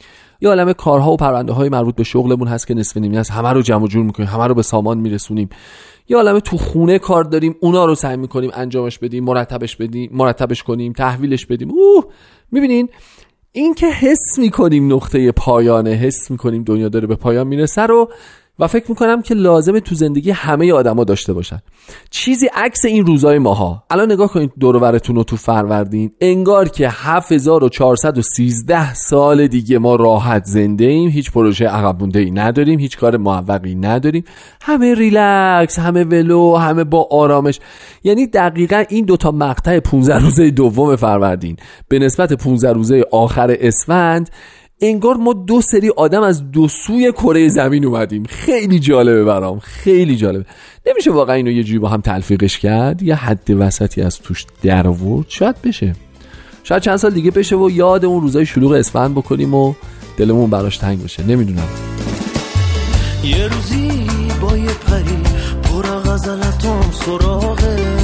یه 0.42 0.50
عالم 0.50 0.74
کارها 0.74 1.12
و 1.12 1.18
پرونده 1.18 1.54
های 1.54 1.70
مربوط 1.70 1.96
به 1.96 2.04
شغلمون 2.04 2.48
هست 2.48 2.68
که 2.68 2.74
نصف 2.74 2.98
نیمه 2.98 3.18
است. 3.18 3.32
همه 3.32 3.50
رو 3.50 3.62
جمع 3.62 3.88
جور 3.88 4.04
می‌کنیم 4.04 4.30
همه 4.30 4.48
رو 4.48 4.54
به 4.54 4.62
سامان 4.62 4.98
میرسونیم. 4.98 5.50
یه 6.10 6.18
عالمه 6.18 6.40
تو 6.40 6.58
خونه 6.58 7.00
کار 7.00 7.24
داریم 7.24 7.56
اونا 7.60 7.86
رو 7.86 7.96
سعی 7.96 8.18
می‌کنیم 8.18 8.52
انجامش 8.54 9.00
بدیم 9.00 9.24
مرتبش 9.24 9.76
بدیم 9.76 10.10
مرتبش 10.14 10.64
کنیم 10.64 10.94
تحویلش 10.94 11.46
بدیم. 11.46 11.70
اوه! 11.72 12.06
می‌بینین؟ 12.52 12.90
این 13.52 13.74
که 13.74 13.88
حس 13.88 14.40
می‌کنیم 14.40 14.94
نقطه 14.94 15.32
پایانه 15.32 15.90
حس 15.90 16.32
می‌کنیم 16.32 16.64
دنیا 16.64 16.90
داره 16.90 17.08
به 17.08 17.16
پایان 17.16 17.48
می‌رسه 17.48 17.82
رو 17.82 18.10
و 18.60 18.68
فکر 18.68 18.86
می‌کنم 18.90 19.22
که 19.22 19.34
لازمه 19.34 19.80
تو 19.80 19.96
زندگی 19.96 20.32
همه 20.32 20.74
آدما 20.74 21.04
داشته 21.04 21.34
باشن. 21.34 21.60
چیزی 22.10 22.50
عکس 22.56 22.86
این 22.86 23.06
روزای 23.06 23.40
ماها. 23.40 23.84
الان 23.90 24.12
نگاه 24.12 24.32
کنید 24.32 24.52
دور 24.60 25.00
رو 25.08 25.24
تو 25.24 25.36
فروردین. 25.36 26.12
انگار 26.22 26.70
که 26.70 26.90
7413 26.90 28.94
سال 28.94 29.48
دیگه 29.48 29.80
ما 29.80 29.96
راحت 29.96 30.46
زنده 30.46 30.86
ایم. 30.86 31.10
هیچ 31.10 31.32
پروژه 31.32 31.68
عقب 31.68 32.16
ای 32.16 32.32
نداریم. 32.32 32.80
هیچ 32.80 32.98
کار 32.98 33.18
موفقی 33.18 33.76
نداریم. 33.76 34.24
همه 34.62 34.96
ریلکس 34.96 35.80
همه 35.80 36.04
ولو 36.04 36.56
همه 36.56 36.84
با 36.84 37.08
آرامش. 37.12 37.60
یعنی 38.04 38.28
دقیقا 38.28 38.84
این 38.90 39.06
دوتا 39.06 39.32
مقطع 39.32 39.80
15 39.80 40.20
روزه 40.20 40.52
دوم 40.52 40.96
فروردین. 40.96 41.58
به 41.88 42.00
نسبت 42.00 42.34
15 42.34 42.74
روزه 42.74 43.06
آخر 43.12 43.56
اسفند 43.60 44.30
انگار 44.82 45.16
ما 45.16 45.34
دو 45.34 45.62
سری 45.62 45.90
آدم 45.90 46.22
از 46.22 46.52
دو 46.52 46.68
سوی 46.68 47.12
کره 47.12 47.48
زمین 47.48 47.86
اومدیم. 47.86 48.24
خیلی 48.30 48.80
جالبه 48.80 49.24
برام. 49.24 49.60
خیلی 49.60 50.16
جالبه. 50.16 50.46
نمیشه 50.88 51.12
واقعا 51.12 51.36
اینو 51.36 51.52
یه 51.52 51.64
جوری 51.64 51.80
با 51.80 51.90
هم 51.90 52.02
تلفیقش 52.02 52.60
کرد؟ 52.60 53.02
یه 53.02 53.16
حد 53.16 53.50
وسطی 53.50 54.02
از 54.02 54.20
توش 54.20 54.46
در 54.64 54.88
آورد. 54.88 55.26
شاید 55.30 55.56
بشه. 55.64 55.96
شاید 56.64 56.82
چند 56.82 56.98
سال 56.98 57.12
دیگه 57.12 57.32
بشه 57.32 57.56
و 57.56 57.70
یاد 57.70 58.06
اون 58.06 58.22
روزای 58.22 58.46
شلوغ 58.46 58.72
اسفند 58.72 59.16
بکنیم 59.16 59.54
و 59.54 59.74
دلمون 60.18 60.50
براش 60.50 60.78
تنگ 60.78 61.04
بشه. 61.04 61.24
نمی‌دونم. 61.24 61.68
یه 63.24 63.48
روزی 63.48 64.08
با 64.42 64.58
یه 64.58 64.74
پری 64.88 65.24
پر 65.64 65.82
غزلتم 65.82 66.92
سراغه 66.92 67.99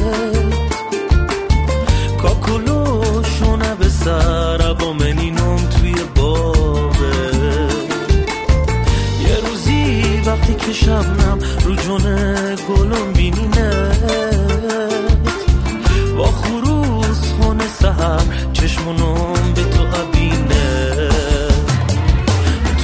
که 10.65 10.73
شبنم 10.73 11.39
رو 11.65 11.75
جونه 11.75 12.55
گلم 12.55 13.13
بینینت 13.13 14.03
با 16.17 16.25
خروز 16.25 17.19
خونه 17.19 17.67
سهر 17.67 18.23
چشمونم 18.53 19.53
به 19.55 19.63
تو 19.63 19.83
عبینه 19.83 21.09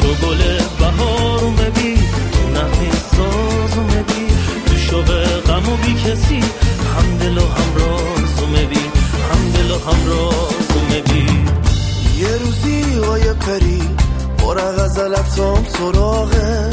تو 0.02 0.08
گل 0.08 0.38
بهارو 0.80 1.50
مبی 1.50 1.96
تو 2.32 2.50
نقی 2.50 2.92
سازو 3.12 3.82
مبی 3.82 4.28
تو 4.66 4.78
شوه 4.78 5.26
غم 5.26 5.74
و 5.74 5.76
بی 5.76 5.94
کسی 5.94 6.40
هم 6.98 7.18
دل 7.20 7.38
و 7.38 7.46
هم 7.46 7.76
رازو 7.76 8.48
مبی 8.48 8.86
هم 9.32 9.52
دل 9.54 9.72
و 9.72 9.80
هم 9.80 10.08
رازو 10.08 10.80
مبی 10.92 11.46
یه 12.20 12.38
روزی 12.38 12.82
های 12.94 13.34
پری 13.34 13.82
پر 14.38 14.56
غزلتام 14.56 15.66
سراغه. 15.66 16.71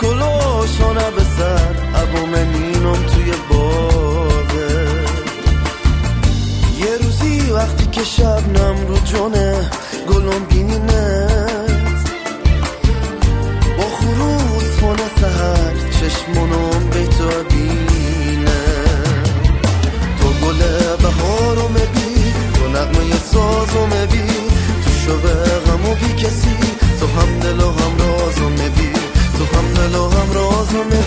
کلو 0.00 0.66
شانه 0.78 1.10
به 1.10 1.22
سر 1.36 1.74
منینم 2.32 3.06
توی 3.06 3.32
باغه. 3.50 4.86
یه 6.78 6.96
روزی 7.02 7.50
وقتی 7.50 7.86
که 7.86 8.04
شبنم 8.04 8.86
رو 8.88 8.96
جونه 9.04 9.70
گلم 10.08 10.44
بینینت 10.44 12.10
با 13.78 13.84
خروز 13.98 14.80
خونه 14.80 15.08
سهر 15.20 15.74
چشمونم 16.00 16.90
به 16.90 17.06
تو 17.06 17.44
بینه. 17.50 18.62
تو 20.20 20.46
گل 20.46 20.58
بهارو 21.02 21.68
مبی 21.68 22.32
تو 22.54 22.68
نغمه 22.68 23.18
سازو 23.32 23.86
مبی 23.86 24.26
تو 24.84 24.90
شبه 25.04 25.34
غمو 25.66 25.94
بی 25.94 26.12
کسی 26.12 26.56
تو 27.00 27.06
هم 27.06 27.38
دل 27.38 27.60
و 27.60 27.70
هم 27.70 27.98
رازو 27.98 28.48
مبی 28.48 28.99
تو 29.92 29.96
هم 29.96 29.96
دل 29.96 29.96
و 29.96 30.08
هم 30.08 30.32
رازو 30.34 31.00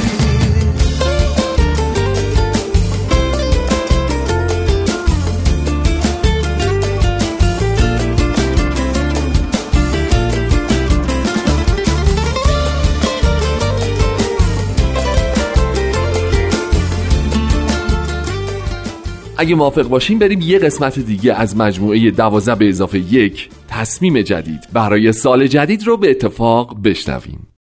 اگه 19.38 19.56
موافق 19.56 19.88
باشیم 19.88 20.19
بریم 20.19 20.41
یه 20.41 20.60
قسمت 20.60 21.00
دیگه 21.00 21.34
از 21.34 21.58
مجموعه 21.58 22.12
دوازده 22.12 22.56
به 22.56 22.69
اضافه 22.69 23.00
یک 23.00 23.50
تصمیم 23.67 24.22
جدید. 24.22 24.60
برای 24.74 25.12
سال 25.12 25.48
جدید 25.48 25.88
رو 25.88 25.98
به 25.98 26.12
اتفاق 26.12 26.84
بشنویم. 26.84 27.53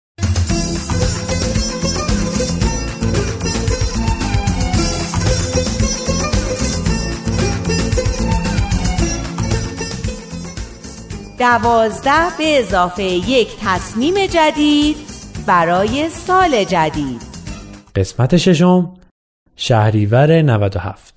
دوازده 11.41 12.37
به 12.37 12.59
اضافه 12.59 13.03
یک 13.03 13.47
تصمیم 13.61 14.25
جدید 14.25 14.95
برای 15.47 16.09
سال 16.09 16.63
جدید. 16.63 17.21
قسمت 17.95 18.37
ششم 18.37 18.93
شهریور 19.55 20.41
97 20.41 21.13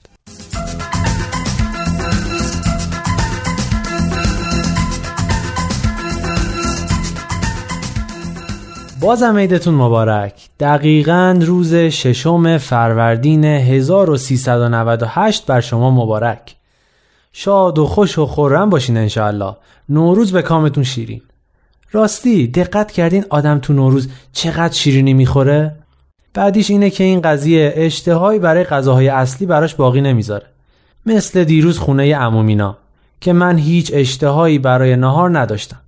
بازم 9.00 9.36
عیدتون 9.36 9.74
مبارک. 9.74 10.48
دقیقا 10.60 11.38
روز 11.42 11.74
ششم 11.74 12.58
فروردین 12.58 13.44
1398 13.44 15.46
بر 15.46 15.60
شما 15.60 15.90
مبارک. 15.90 16.53
شاد 17.36 17.78
و 17.78 17.86
خوش 17.86 18.18
و 18.18 18.26
خورم 18.26 18.70
باشین 18.70 18.96
انشاءالله. 18.96 19.56
نوروز 19.88 20.32
به 20.32 20.42
کامتون 20.42 20.84
شیرین. 20.84 21.22
راستی 21.92 22.46
دقت 22.46 22.92
کردین 22.92 23.24
آدم 23.30 23.58
تو 23.58 23.72
نوروز 23.72 24.08
چقدر 24.32 24.72
شیرینی 24.72 25.14
می‌خوره؟ 25.14 25.76
بعدیش 26.34 26.70
اینه 26.70 26.90
که 26.90 27.04
این 27.04 27.20
قضیه 27.20 27.72
اشتهایی 27.76 28.38
برای 28.38 28.64
غذاهای 28.64 29.08
اصلی 29.08 29.46
براش 29.46 29.74
باقی 29.74 30.00
نمی‌ذاره. 30.00 30.46
مثل 31.06 31.44
دیروز 31.44 31.78
خونه 31.78 32.16
عمومینا 32.16 32.76
که 33.20 33.32
من 33.32 33.58
هیچ 33.58 33.90
اشتهایی 33.94 34.58
برای 34.58 34.96
نهار 34.96 35.38
نداشتم. 35.38 35.80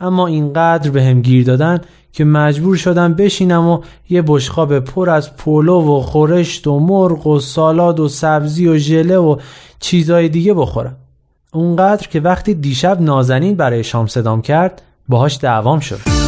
اما 0.00 0.26
اینقدر 0.26 0.90
به 0.90 1.02
هم 1.02 1.22
گیر 1.22 1.46
دادن 1.46 1.80
که 2.12 2.24
مجبور 2.24 2.76
شدم 2.76 3.14
بشینم 3.14 3.68
و 3.68 3.80
یه 4.08 4.22
بشقاب 4.26 4.78
پر 4.78 5.10
از 5.10 5.36
پلو 5.36 5.80
و 5.80 6.00
خورشت 6.00 6.66
و 6.66 6.78
مرغ 6.78 7.26
و 7.26 7.40
سالاد 7.40 8.00
و 8.00 8.08
سبزی 8.08 8.68
و 8.68 8.76
ژله 8.76 9.16
و 9.16 9.36
چیزای 9.80 10.28
دیگه 10.28 10.54
بخورم. 10.54 10.96
اونقدر 11.52 12.08
که 12.08 12.20
وقتی 12.20 12.54
دیشب 12.54 13.00
نازنین 13.00 13.54
برای 13.54 13.84
شام 13.84 14.06
صدام 14.06 14.42
کرد 14.42 14.82
باهاش 15.08 15.38
دعوام 15.42 15.80
شد. 15.80 16.19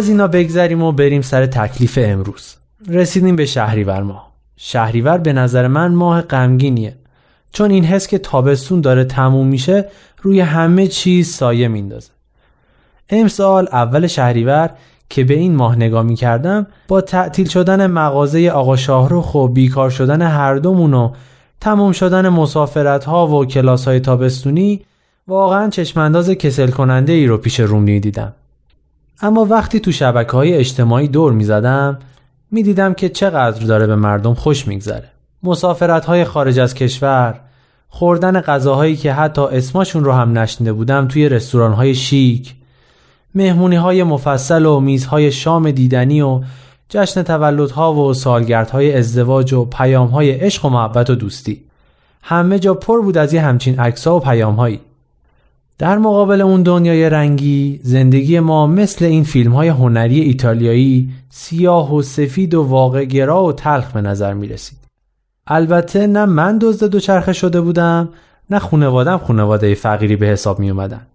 از 0.00 0.08
اینا 0.08 0.28
بگذریم 0.28 0.82
و 0.82 0.92
بریم 0.92 1.22
سر 1.22 1.46
تکلیف 1.46 1.98
امروز. 2.02 2.56
رسیدیم 2.88 3.36
به 3.36 3.46
شهریور 3.46 4.02
ماه. 4.02 4.32
شهریور 4.56 5.18
به 5.18 5.32
نظر 5.32 5.66
من 5.66 5.94
ماه 5.94 6.22
غمگینیه. 6.22 6.96
چون 7.52 7.70
این 7.70 7.84
حس 7.84 8.06
که 8.06 8.18
تابستون 8.18 8.80
داره 8.80 9.04
تموم 9.04 9.46
میشه 9.46 9.88
روی 10.22 10.40
همه 10.40 10.86
چیز 10.86 11.28
سایه 11.28 11.68
میندازه. 11.68 12.10
امسال 13.10 13.68
اول 13.72 14.06
شهریور 14.06 14.70
که 15.10 15.24
به 15.24 15.34
این 15.34 15.56
ماه 15.56 15.76
نگاه 15.76 16.02
می 16.02 16.14
کردم 16.14 16.66
با 16.88 17.00
تعطیل 17.00 17.48
شدن 17.48 17.86
مغازه 17.86 18.48
آقا 18.48 18.76
شاهروخ 18.76 19.34
و 19.34 19.48
بیکار 19.48 19.90
شدن 19.90 20.22
هر 20.22 20.54
دومون 20.54 20.94
و 20.94 21.12
تموم 21.60 21.92
شدن 21.92 22.28
مسافرت 22.28 23.04
ها 23.04 23.26
و 23.28 23.46
کلاس 23.46 23.88
های 23.88 24.00
تابستونی 24.00 24.80
واقعا 25.28 25.68
چشمانداز 25.68 26.30
کسل 26.30 26.70
کننده 26.70 27.12
ای 27.12 27.26
رو 27.26 27.36
پیش 27.36 27.60
روم 27.60 27.84
دیدم 27.98 28.32
اما 29.22 29.44
وقتی 29.44 29.80
تو 29.80 29.92
شبکه 29.92 30.32
های 30.32 30.54
اجتماعی 30.54 31.08
دور 31.08 31.32
می 31.32 31.44
زدم 31.44 31.98
می 32.50 32.62
دیدم 32.62 32.94
که 32.94 33.08
چقدر 33.08 33.66
داره 33.66 33.86
به 33.86 33.96
مردم 33.96 34.34
خوش 34.34 34.68
میگذره. 34.68 35.08
مسافرت 35.42 36.04
های 36.04 36.24
خارج 36.24 36.58
از 36.58 36.74
کشور، 36.74 37.40
خوردن 37.88 38.40
غذاهایی 38.40 38.96
که 38.96 39.12
حتی 39.12 39.42
اسماشون 39.42 40.04
رو 40.04 40.12
هم 40.12 40.38
نشنده 40.38 40.72
بودم 40.72 41.08
توی 41.08 41.28
رستوران 41.28 41.72
های 41.72 41.94
شیک، 41.94 42.54
مهمونی 43.34 43.76
های 43.76 44.02
مفصل 44.02 44.66
و 44.66 44.80
میزهای 44.80 45.32
شام 45.32 45.70
دیدنی 45.70 46.22
و 46.22 46.40
جشن 46.88 47.22
تولدها 47.22 47.94
و 47.94 48.14
سالگردهای 48.14 48.96
ازدواج 48.96 49.52
و 49.52 49.64
پیام 49.64 50.08
های 50.08 50.30
عشق 50.30 50.64
و 50.64 50.68
محبت 50.68 51.10
و 51.10 51.14
دوستی. 51.14 51.64
همه 52.22 52.58
جا 52.58 52.74
پر 52.74 53.00
بود 53.00 53.18
از 53.18 53.32
یه 53.34 53.40
همچین 53.40 53.80
عکس‌ها 53.80 54.16
و 54.16 54.20
پیامهایی. 54.20 54.80
در 55.80 55.98
مقابل 55.98 56.40
اون 56.40 56.62
دنیای 56.62 57.10
رنگی 57.10 57.80
زندگی 57.82 58.40
ما 58.40 58.66
مثل 58.66 59.04
این 59.04 59.24
فیلم 59.24 59.52
های 59.52 59.68
هنری 59.68 60.20
ایتالیایی 60.20 61.10
سیاه 61.30 61.94
و 61.94 62.02
سفید 62.02 62.54
و 62.54 62.62
واقع 62.62 63.04
گرا 63.04 63.44
و 63.44 63.52
تلخ 63.52 63.92
به 63.92 64.00
نظر 64.00 64.34
می 64.34 64.48
رسید. 64.48 64.78
البته 65.46 66.06
نه 66.06 66.24
من 66.26 66.58
دزد 66.58 66.86
دوچرخه 66.86 67.32
شده 67.32 67.60
بودم 67.60 68.08
نه 68.50 68.58
خونوادم 68.58 69.18
خونواده 69.18 69.74
فقیری 69.74 70.16
به 70.16 70.26
حساب 70.26 70.60
می 70.60 70.70
اومدن. 70.70 71.06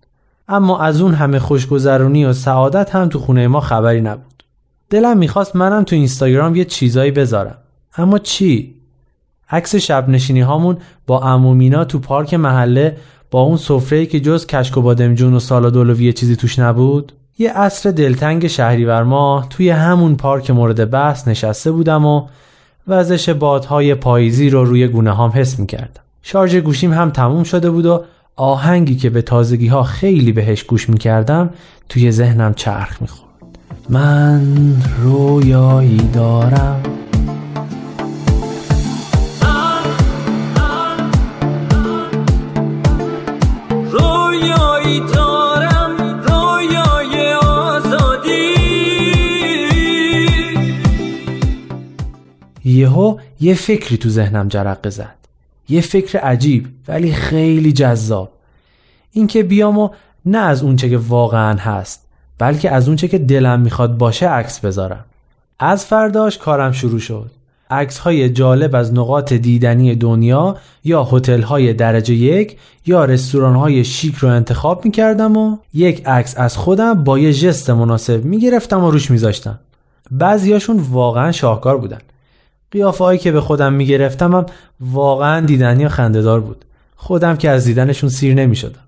اما 0.47 0.79
از 0.79 1.01
اون 1.01 1.13
همه 1.13 1.39
خوشگذرونی 1.39 2.25
و 2.25 2.33
سعادت 2.33 2.95
هم 2.95 3.09
تو 3.09 3.19
خونه 3.19 3.47
ما 3.47 3.59
خبری 3.59 4.01
نبود. 4.01 4.43
دلم 4.89 5.17
می‌خواست 5.17 5.55
منم 5.55 5.83
تو 5.83 5.95
اینستاگرام 5.95 6.55
یه 6.55 6.65
چیزایی 6.65 7.11
بذارم. 7.11 7.57
اما 7.97 8.19
چی؟ 8.19 8.75
عکس 9.49 9.75
شب 9.75 10.09
نشینی 10.09 10.41
هامون 10.41 10.77
با 11.07 11.21
امومینا 11.21 11.85
تو 11.85 11.99
پارک 11.99 12.33
محله 12.33 12.97
با 13.31 13.41
اون 13.41 13.57
سفره‌ای 13.57 14.05
که 14.05 14.19
جز 14.19 14.45
کشک 14.45 14.77
و 14.77 14.81
بادمجون 14.81 15.33
و 15.33 15.39
سالاد 15.39 15.77
اولوی 15.77 16.13
چیزی 16.13 16.35
توش 16.35 16.59
نبود 16.59 17.11
یه 17.37 17.51
عصر 17.51 17.91
دلتنگ 17.91 18.47
شهریور 18.47 19.03
ماه 19.03 19.49
توی 19.49 19.69
همون 19.69 20.15
پارک 20.15 20.49
مورد 20.49 20.89
بحث 20.89 21.27
نشسته 21.27 21.71
بودم 21.71 22.05
و 22.05 22.27
وزش 22.87 23.29
بادهای 23.29 23.95
پاییزی 23.95 24.49
رو 24.49 24.65
روی 24.65 24.87
گونه 24.87 25.11
هام 25.11 25.31
حس 25.35 25.59
می‌کردم. 25.59 26.01
شارژ 26.21 26.55
گوشیم 26.55 26.93
هم 26.93 27.09
تموم 27.09 27.43
شده 27.43 27.69
بود 27.69 27.85
و 27.85 28.03
آهنگی 28.35 28.95
که 28.95 29.09
به 29.09 29.21
تازگی 29.21 29.67
ها 29.67 29.83
خیلی 29.83 30.31
بهش 30.31 30.63
گوش 30.63 30.89
می‌کردم 30.89 31.49
توی 31.89 32.11
ذهنم 32.11 32.53
چرخ 32.53 33.01
می‌خورد. 33.01 33.25
من 33.89 34.41
رویایی 35.03 36.09
دارم. 36.13 36.94
یهو 52.75 53.17
یه 53.39 53.53
فکری 53.53 53.97
تو 53.97 54.09
ذهنم 54.09 54.47
جرقه 54.47 54.89
زد. 54.89 55.15
یه 55.69 55.81
فکر 55.81 56.19
عجیب 56.19 56.67
ولی 56.87 57.11
خیلی 57.11 57.73
جذاب. 57.73 58.31
اینکه 59.11 59.43
بیام 59.43 59.77
و 59.77 59.89
نه 60.25 60.37
از 60.37 60.63
اونچه 60.63 60.89
که 60.89 60.97
واقعا 60.97 61.57
هست 61.57 62.07
بلکه 62.37 62.71
از 62.71 62.87
اونچه 62.87 63.07
که 63.07 63.17
دلم 63.17 63.59
می‌خواد 63.59 63.97
باشه 63.97 64.29
عکس 64.29 64.59
بذارم. 64.59 65.05
از 65.59 65.85
فرداش 65.85 66.37
کارم 66.37 66.71
شروع 66.71 66.99
شد. 66.99 67.31
عکس 67.69 67.97
های 67.97 68.29
جالب 68.29 68.75
از 68.75 68.93
نقاط 68.93 69.33
دیدنی 69.33 69.95
دنیا 69.95 70.57
یا 70.83 71.03
هتل 71.03 71.41
های 71.41 71.73
درجه 71.73 72.13
یک 72.13 72.57
یا 72.85 73.05
رستوران 73.05 73.55
های 73.55 73.83
شیک 73.83 74.15
رو 74.15 74.29
انتخاب 74.29 74.85
می‌کردم 74.85 75.37
و 75.37 75.57
یک 75.73 76.07
عکس 76.07 76.37
از 76.37 76.57
خودم 76.57 77.03
با 77.03 77.19
یه 77.19 77.31
ژست 77.31 77.69
مناسب 77.69 78.25
می‌گرفتم 78.25 78.83
و 78.83 78.91
روش 78.91 79.11
میذاشتم. 79.11 79.59
بعضیاشون 80.11 80.79
واقعا 80.79 81.31
شاهکار 81.31 81.77
بودن. 81.77 81.99
قیافه 82.71 83.17
که 83.17 83.31
به 83.31 83.41
خودم 83.41 83.73
می‌گرفتم 83.73 84.35
هم 84.35 84.45
واقعا 84.79 85.45
دیدنی 85.45 85.85
و 85.85 85.89
خندهدار 85.89 86.39
بود. 86.39 86.65
خودم 86.95 87.35
که 87.35 87.49
از 87.49 87.65
دیدنشون 87.65 88.09
سیر 88.09 88.33
نمی‌شدم. 88.33 88.79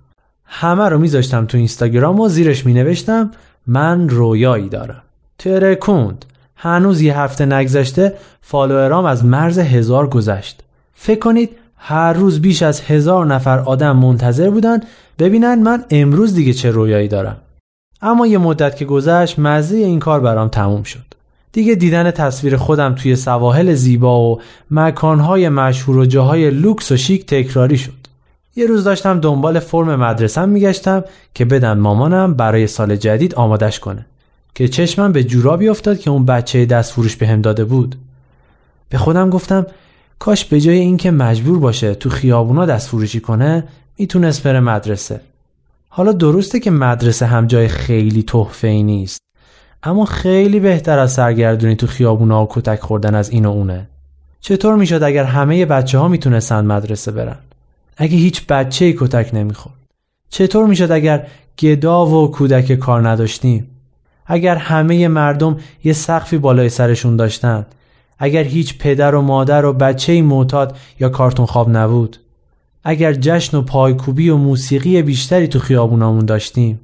همه 0.45 0.89
رو 0.89 0.97
میذاشتم 0.97 1.45
تو 1.45 1.57
اینستاگرام 1.57 2.19
و 2.19 2.27
زیرش 2.27 2.65
مینوشتم 2.65 3.31
من 3.67 4.09
رویایی 4.09 4.69
دارم. 4.69 5.01
ترکوند. 5.37 6.25
هنوز 6.55 7.01
یه 7.01 7.19
هفته 7.19 7.45
نگذشته 7.45 8.13
فالوورام 8.41 9.05
از 9.05 9.25
مرز 9.25 9.59
هزار 9.59 10.09
گذشت. 10.09 10.63
فکر 10.93 11.19
کنید 11.19 11.49
هر 11.77 12.13
روز 12.13 12.41
بیش 12.41 12.63
از 12.63 12.81
هزار 12.81 13.25
نفر 13.25 13.59
آدم 13.59 13.97
منتظر 13.97 14.49
بودن 14.49 14.79
ببینن 15.19 15.55
من 15.55 15.85
امروز 15.89 16.33
دیگه 16.33 16.53
چه 16.53 16.71
رویایی 16.71 17.07
دارم. 17.07 17.37
اما 18.01 18.27
یه 18.27 18.37
مدت 18.37 18.75
که 18.75 18.85
گذشت 18.85 19.39
مزه 19.39 19.77
این 19.77 19.99
کار 19.99 20.19
برام 20.19 20.47
تموم 20.47 20.83
شد. 20.83 21.16
دیگه 21.57 21.75
دیدن 21.75 22.11
تصویر 22.11 22.57
خودم 22.57 22.95
توی 22.95 23.15
سواحل 23.15 23.73
زیبا 23.73 24.31
و 24.31 24.41
مکانهای 24.71 25.49
مشهور 25.49 25.97
و 25.97 26.05
جاهای 26.05 26.51
لوکس 26.51 26.91
و 26.91 26.97
شیک 26.97 27.25
تکراری 27.25 27.77
شد. 27.77 27.93
یه 28.55 28.65
روز 28.65 28.83
داشتم 28.83 29.19
دنبال 29.19 29.59
فرم 29.59 29.95
مدرسم 29.95 30.49
میگشتم 30.49 31.03
که 31.33 31.45
بدن 31.45 31.73
مامانم 31.79 32.33
برای 32.33 32.67
سال 32.67 32.95
جدید 32.95 33.35
آمادش 33.35 33.79
کنه 33.79 34.05
که 34.55 34.67
چشمم 34.67 35.11
به 35.11 35.23
جورابی 35.23 35.69
افتاد 35.69 35.99
که 35.99 36.09
اون 36.09 36.25
بچه 36.25 36.65
دست 36.65 36.93
فروش 36.93 37.15
به 37.15 37.27
هم 37.27 37.41
داده 37.41 37.65
بود. 37.65 37.95
به 38.89 38.97
خودم 38.97 39.29
گفتم 39.29 39.65
کاش 40.19 40.45
به 40.45 40.61
جای 40.61 40.79
اینکه 40.79 41.11
مجبور 41.11 41.59
باشه 41.59 41.95
تو 41.95 42.09
خیابونا 42.09 42.65
دست 42.65 42.87
فروشی 42.87 43.19
کنه 43.19 43.63
می‌تونست 43.97 44.43
بره 44.43 44.59
مدرسه. 44.59 45.21
حالا 45.89 46.11
درسته 46.11 46.59
که 46.59 46.71
مدرسه 46.71 47.25
هم 47.25 47.47
جای 47.47 47.67
خیلی 47.67 48.23
تحفه 48.23 48.67
نیست. 48.67 49.26
اما 49.83 50.05
خیلی 50.05 50.59
بهتر 50.59 50.99
از 50.99 51.13
سرگردونی 51.13 51.75
تو 51.75 51.87
خیابونا 51.87 52.43
و 52.43 52.47
کتک 52.49 52.79
خوردن 52.79 53.15
از 53.15 53.29
این 53.29 53.45
و 53.45 53.51
اونه. 53.51 53.87
چطور 54.39 54.75
می‌شد 54.75 55.03
اگر 55.03 55.23
همه 55.23 55.65
بچه 55.65 55.97
ها 55.97 56.07
می‌تونستن 56.07 56.65
مدرسه 56.65 57.11
برن؟ 57.11 57.37
اگه 57.97 58.17
هیچ 58.17 58.47
بچه 58.47 58.85
ای 58.85 58.95
کتک 58.97 59.29
نمی‌خورد. 59.33 59.75
چطور 60.29 60.67
می‌شد 60.67 60.91
اگر 60.91 61.27
گدا 61.59 62.05
و 62.05 62.31
کودک 62.31 62.75
کار 62.75 63.09
نداشتیم؟ 63.09 63.67
اگر 64.25 64.55
همه 64.55 65.07
مردم 65.07 65.57
یه 65.83 65.93
سقفی 65.93 66.37
بالای 66.37 66.69
سرشون 66.69 67.15
داشتن؟ 67.15 67.65
اگر 68.19 68.43
هیچ 68.43 68.77
پدر 68.77 69.15
و 69.15 69.21
مادر 69.21 69.65
و 69.65 69.73
بچه 69.73 70.13
ای 70.13 70.21
معتاد 70.21 70.77
یا 70.99 71.09
کارتون 71.09 71.45
خواب 71.45 71.69
نبود؟ 71.69 72.17
اگر 72.83 73.13
جشن 73.13 73.57
و 73.57 73.61
پایکوبی 73.61 74.29
و 74.29 74.37
موسیقی 74.37 75.01
بیشتری 75.01 75.47
تو 75.47 75.59
خیابونامون 75.59 76.25
داشتیم؟ 76.25 76.79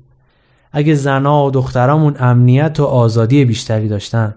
اگه 0.73 0.95
زنا 0.95 1.45
و 1.45 1.51
دخترامون 1.51 2.15
امنیت 2.19 2.79
و 2.79 2.83
آزادی 2.83 3.45
بیشتری 3.45 3.87
داشتن. 3.87 4.35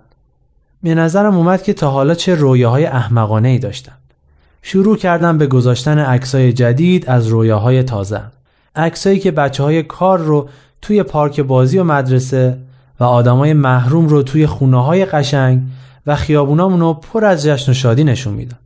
به 0.82 0.94
نظرم 0.94 1.36
اومد 1.36 1.62
که 1.62 1.72
تا 1.72 1.90
حالا 1.90 2.14
چه 2.14 2.34
رویاهای 2.34 2.86
احمقانه 2.86 3.48
ای 3.48 3.58
داشتن. 3.58 3.92
شروع 4.62 4.96
کردم 4.96 5.38
به 5.38 5.46
گذاشتن 5.46 5.98
عکسای 5.98 6.52
جدید 6.52 7.08
از 7.08 7.26
رویاهای 7.26 7.82
تازه. 7.82 8.20
عکسایی 8.76 9.18
که 9.18 9.30
بچه 9.30 9.62
های 9.62 9.82
کار 9.82 10.18
رو 10.18 10.48
توی 10.82 11.02
پارک 11.02 11.40
بازی 11.40 11.78
و 11.78 11.84
مدرسه 11.84 12.58
و 13.00 13.04
آدمای 13.04 13.52
محروم 13.52 14.08
رو 14.08 14.22
توی 14.22 14.46
خونه 14.46 14.84
های 14.84 15.04
قشنگ 15.04 15.62
و 16.06 16.16
خیابونامون 16.16 16.80
رو 16.80 16.94
پر 16.94 17.24
از 17.24 17.44
جشن 17.44 17.70
و 17.70 17.74
شادی 17.74 18.04
نشون 18.04 18.34
می‌داد. 18.34 18.60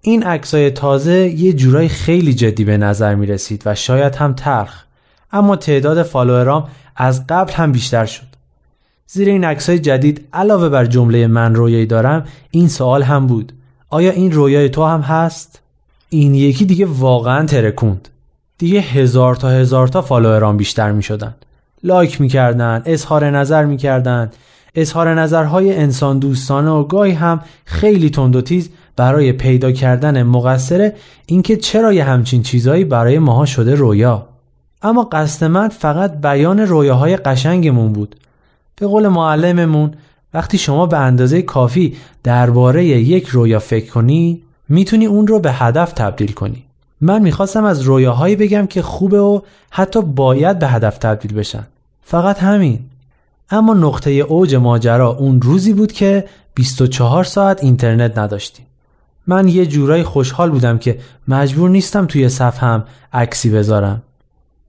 این 0.00 0.22
عکسای 0.22 0.70
تازه 0.70 1.28
یه 1.28 1.52
جورای 1.52 1.88
خیلی 1.88 2.34
جدی 2.34 2.64
به 2.64 2.76
نظر 2.76 3.14
می 3.14 3.26
رسید 3.26 3.62
و 3.66 3.74
شاید 3.74 4.14
هم 4.14 4.32
تلخ. 4.32 4.84
اما 5.32 5.56
تعداد 5.56 6.02
فالوورام 6.02 6.68
از 6.96 7.26
قبل 7.26 7.52
هم 7.52 7.72
بیشتر 7.72 8.06
شد. 8.06 8.26
زیر 9.06 9.28
این 9.28 9.44
عکسای 9.44 9.78
جدید 9.78 10.28
علاوه 10.32 10.68
بر 10.68 10.84
جمله 10.84 11.26
من 11.26 11.54
رویایی 11.54 11.86
دارم 11.86 12.24
این 12.50 12.68
سوال 12.68 13.02
هم 13.02 13.26
بود. 13.26 13.52
آیا 13.90 14.10
این 14.10 14.32
رویای 14.32 14.68
تو 14.68 14.84
هم 14.84 15.00
هست؟ 15.00 15.60
این 16.08 16.34
یکی 16.34 16.64
دیگه 16.64 16.86
واقعا 16.86 17.46
ترکوند. 17.46 18.08
دیگه 18.58 18.80
هزار 18.80 19.36
تا 19.36 19.48
هزار 19.48 19.88
تا 19.88 20.02
فالووران 20.02 20.56
بیشتر 20.56 20.92
می 20.92 21.02
شدن 21.02 21.34
لایک 21.84 22.20
می 22.20 22.28
کردن 22.28 22.82
اظهار 22.84 23.30
نظر 23.30 23.64
می 23.64 23.76
کردن 23.76 24.30
اظهار 24.74 25.14
نظرهای 25.14 25.76
انسان 25.76 26.18
دوستانه 26.18 26.70
و 26.70 26.84
گاهی 26.84 27.12
هم 27.12 27.40
خیلی 27.64 28.10
تند 28.10 28.36
و 28.36 28.40
تیز 28.40 28.70
برای 28.96 29.32
پیدا 29.32 29.72
کردن 29.72 30.22
مقصر 30.22 30.92
اینکه 31.26 31.56
چرا 31.56 31.92
یه 31.92 32.04
همچین 32.04 32.42
چیزایی 32.42 32.84
برای 32.84 33.18
ماها 33.18 33.46
شده 33.46 33.74
رویا. 33.74 34.28
اما 34.82 35.08
قصد 35.12 35.44
من 35.44 35.68
فقط 35.68 36.20
بیان 36.20 36.60
رویاهای 36.60 37.16
قشنگمون 37.16 37.92
بود. 37.92 38.16
به 38.76 38.86
قول 38.86 39.08
معلممون 39.08 39.94
وقتی 40.34 40.58
شما 40.58 40.86
به 40.86 40.98
اندازه 40.98 41.42
کافی 41.42 41.96
درباره 42.22 42.84
یک 42.84 43.26
رویا 43.26 43.58
فکر 43.58 43.90
کنی 43.90 44.42
می‌تونی 44.68 45.06
اون 45.06 45.26
رو 45.26 45.40
به 45.40 45.52
هدف 45.52 45.92
تبدیل 45.92 46.32
کنی. 46.32 46.64
من 47.00 47.22
می‌خواستم 47.22 47.64
از 47.64 47.80
رویاهایی 47.80 48.36
بگم 48.36 48.66
که 48.66 48.82
خوبه 48.82 49.20
و 49.20 49.40
حتی 49.70 50.02
باید 50.02 50.58
به 50.58 50.68
هدف 50.68 50.98
تبدیل 50.98 51.34
بشن. 51.34 51.66
فقط 52.02 52.38
همین. 52.38 52.80
اما 53.50 53.74
نقطه 53.74 54.10
اوج 54.10 54.54
ماجرا 54.54 55.08
اون 55.10 55.42
روزی 55.42 55.72
بود 55.72 55.92
که 55.92 56.24
24 56.54 57.24
ساعت 57.24 57.64
اینترنت 57.64 58.18
نداشتیم. 58.18 58.66
من 59.26 59.48
یه 59.48 59.66
جورایی 59.66 60.02
خوشحال 60.02 60.50
بودم 60.50 60.78
که 60.78 60.98
مجبور 61.28 61.70
نیستم 61.70 62.06
توی 62.06 62.28
صفحم 62.28 62.84
عکسی 63.12 63.50
بذارم. 63.50 64.02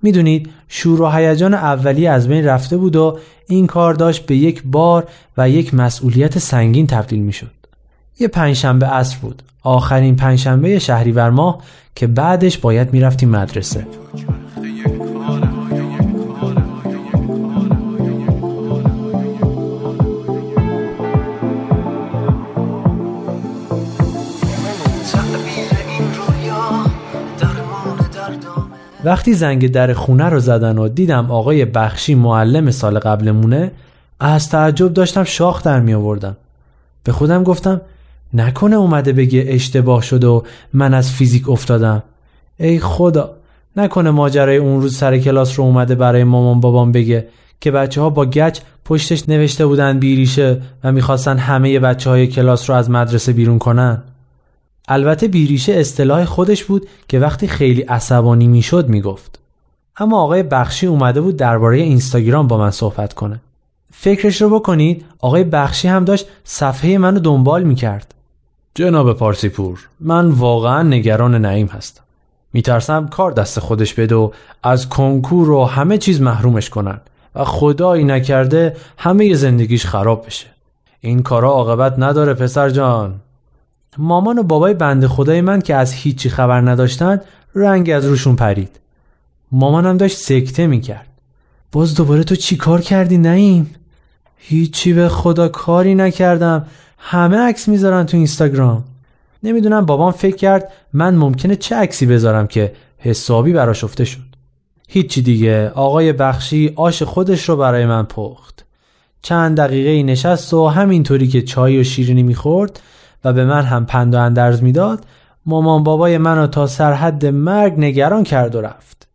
می‌دونید 0.04 0.50
شور 0.68 1.02
و 1.02 1.10
هیجان 1.10 1.54
اولی 1.54 2.08
از 2.08 2.28
بین 2.28 2.46
رفته 2.46 2.78
بود 2.78 2.96
و 2.96 3.18
این 3.48 3.68
کار 3.68 3.94
داشت 3.94 4.26
به 4.26 4.36
یک 4.36 4.64
بار 4.66 5.08
و 5.38 5.50
یک 5.50 5.74
مسئولیت 5.74 6.40
سنگین 6.40 6.88
تبدیل 6.88 7.20
می‌شد. 7.20 7.52
یه 8.20 8.28
پنجشنبه 8.28 8.86
عصر 8.86 9.18
بود. 9.22 9.44
آخرین 9.64 10.16
پنجشنبه 10.16 10.80
شهریور 10.80 11.30
ماه 11.30 11.62
که 11.96 12.08
بعدش 12.08 12.58
باید 12.58 12.94
می‌رفتیم 12.94 13.30
مدرسه. 13.30 13.88
وقتی 29.04 29.34
زنگ 29.34 29.72
در 29.72 29.94
خونه 29.94 30.30
رو 30.30 30.40
زدن 30.40 30.78
و 30.78 30.88
دیدم 30.88 31.32
آقای 31.32 31.66
بخشی 31.66 32.16
معلم 32.16 32.72
سال 32.72 33.00
قبلمونه 33.00 33.72
از 34.20 34.50
تعجب 34.50 34.94
داشتم 34.94 35.24
شاخ 35.24 35.64
در 35.64 35.80
می 35.80 35.94
آوردم. 35.94 36.38
به 37.04 37.12
خودم 37.12 37.44
گفتم 37.44 37.82
نکنه 38.34 38.76
اومده 38.76 39.14
بگه 39.14 39.46
اشتباه 39.48 40.02
شده 40.02 40.28
و 40.28 40.42
من 40.74 40.94
از 40.94 41.12
فیزیک 41.12 41.50
افتادم. 41.50 42.04
ای 42.58 42.80
خدا 42.80 43.32
نکنه 43.76 44.12
ماجرای 44.12 44.58
اون 44.58 44.82
روز 44.82 44.98
سر 44.98 45.18
کلاس 45.18 45.60
رو 45.60 45.66
اومده 45.66 45.96
برای 45.96 46.24
مامان 46.24 46.60
بابام 46.60 46.92
بگه 46.92 47.28
که 47.62 47.72
بچه 47.72 48.02
ها 48.02 48.10
با 48.10 48.26
گچ 48.26 48.60
پشتش 48.86 49.30
نوشته 49.30 49.66
بودن 49.66 50.00
بیریشه 50.00 50.62
و 50.84 50.92
می‌خواستن 50.92 51.38
همه 51.38 51.80
بچه 51.80 52.10
های 52.10 52.28
کلاس 52.28 52.70
رو 52.70 52.76
از 52.76 52.90
مدرسه 52.90 53.34
بیرون 53.34 53.60
کنن. 53.60 54.04
البته 54.88 55.28
بیریشه 55.28 55.74
اصطلاح 55.74 56.26
خودش 56.26 56.64
بود 56.64 56.88
که 57.08 57.20
وقتی 57.20 57.48
خیلی 57.48 57.82
عصبانی 57.82 58.48
می‌شد 58.48 58.90
می‌گفت. 58.90 59.40
اما 59.98 60.22
آقای 60.22 60.44
بخشی 60.44 60.88
اومده 60.88 61.22
بود 61.22 61.38
درباره 61.38 61.78
اینستاگرام 61.78 62.48
با 62.48 62.58
من 62.58 62.72
صحبت 62.72 63.14
کنه. 63.14 63.42
فکرش 63.92 64.42
رو 64.42 64.60
بکنید 64.60 65.06
آقای 65.20 65.44
بخشی 65.44 65.88
هم 65.88 66.06
داشت 66.06 66.26
صفحه 66.44 66.98
منو 66.98 67.20
دنبال 67.20 67.64
می‌کرد. 67.64 68.14
جناب 68.76 69.14
پارسیپور 69.14 69.88
من 70.00 70.30
واقعا 70.30 70.84
نگران 70.84 71.36
نعیم 71.36 71.68
هستم. 71.68 72.04
میترسم 72.54 73.08
کار 73.08 73.32
دست 73.32 73.60
خودش 73.60 73.94
بده 73.94 74.16
و 74.16 74.32
از 74.64 74.90
کنکور 74.90 75.50
و 75.50 75.66
همه 75.66 75.98
چیز 75.98 76.22
محرومش 76.22 76.70
کنن 76.70 77.02
و 77.36 77.44
خدایی 77.44 78.04
نکرده 78.04 78.78
همه 78.98 79.34
زندگیش 79.34 79.86
خراب 79.86 80.26
بشه. 80.26 80.48
این 81.02 81.22
کارا 81.24 81.50
عاقبت 81.52 81.96
نداره 81.98 82.34
پسر 82.34 82.70
جان. 82.70 83.16
مامان 83.98 84.40
و 84.40 84.44
بابای 84.44 84.74
بنده 84.74 85.08
خدای 85.08 85.42
من 85.42 85.62
که 85.62 85.76
از 85.76 85.94
هیچی 85.94 86.30
خبر 86.30 86.62
نداشتن 86.62 87.22
رنگ 87.56 87.90
از 87.90 88.06
روشون 88.06 88.36
پرید. 88.36 88.80
مامانم 89.52 89.98
داشت 89.98 90.18
سکته 90.18 90.68
می‌کرد. 90.68 91.08
باز 91.72 91.96
دوباره 91.96 92.24
تو 92.24 92.36
چی 92.36 92.56
کار 92.56 92.82
کردی 92.82 93.18
نیم؟ 93.18 93.76
هیچی 94.38 94.94
به 94.94 95.10
خدا 95.10 95.48
کاری 95.48 95.96
نکردم. 95.96 96.66
همه 96.98 97.38
عکس 97.38 97.68
می‌ذارن 97.68 98.06
تو 98.06 98.18
اینستاگرام. 98.18 98.84
نمی‌دونم 99.44 99.86
بابام 99.86 100.12
فکر 100.12 100.36
کرد 100.36 100.72
من 100.94 101.16
ممکنه 101.16 101.56
چه 101.56 101.76
عکسی 101.76 102.06
بذارم 102.06 102.48
که 102.48 102.74
حسابی 102.98 103.54
براش 103.54 103.84
افته 103.84 104.06
شد. 104.06 104.34
هیچی 104.88 105.22
دیگه 105.22 105.70
آقای 105.70 106.14
بخشی 106.14 106.74
آش 106.76 107.04
خودش 107.04 107.50
رو 107.50 107.58
برای 107.58 107.86
من 107.86 108.04
پخت. 108.04 108.66
چند 109.22 109.58
دقیقه 109.58 110.04
نشست 110.04 110.54
و 110.54 110.68
همینطوری 110.68 111.28
که 111.28 111.42
چای 111.42 111.80
و 111.80 111.84
شیرینی 111.84 112.24
می‌خورد 112.24 112.80
و 113.24 113.34
به 113.34 113.46
من 113.46 113.62
هم 113.62 113.86
پند 113.86 114.16
و 114.16 114.20
اندرز 114.20 114.64
می‌داد 114.64 115.06
مامان 115.46 115.84
بابای 115.84 116.18
منو 116.18 116.48
تا 116.48 116.68
سرحد 116.68 117.26
مرگ 117.26 117.74
نگران 117.78 118.24
کرد 118.24 118.56
و 118.56 118.62
رفت. 118.62 119.08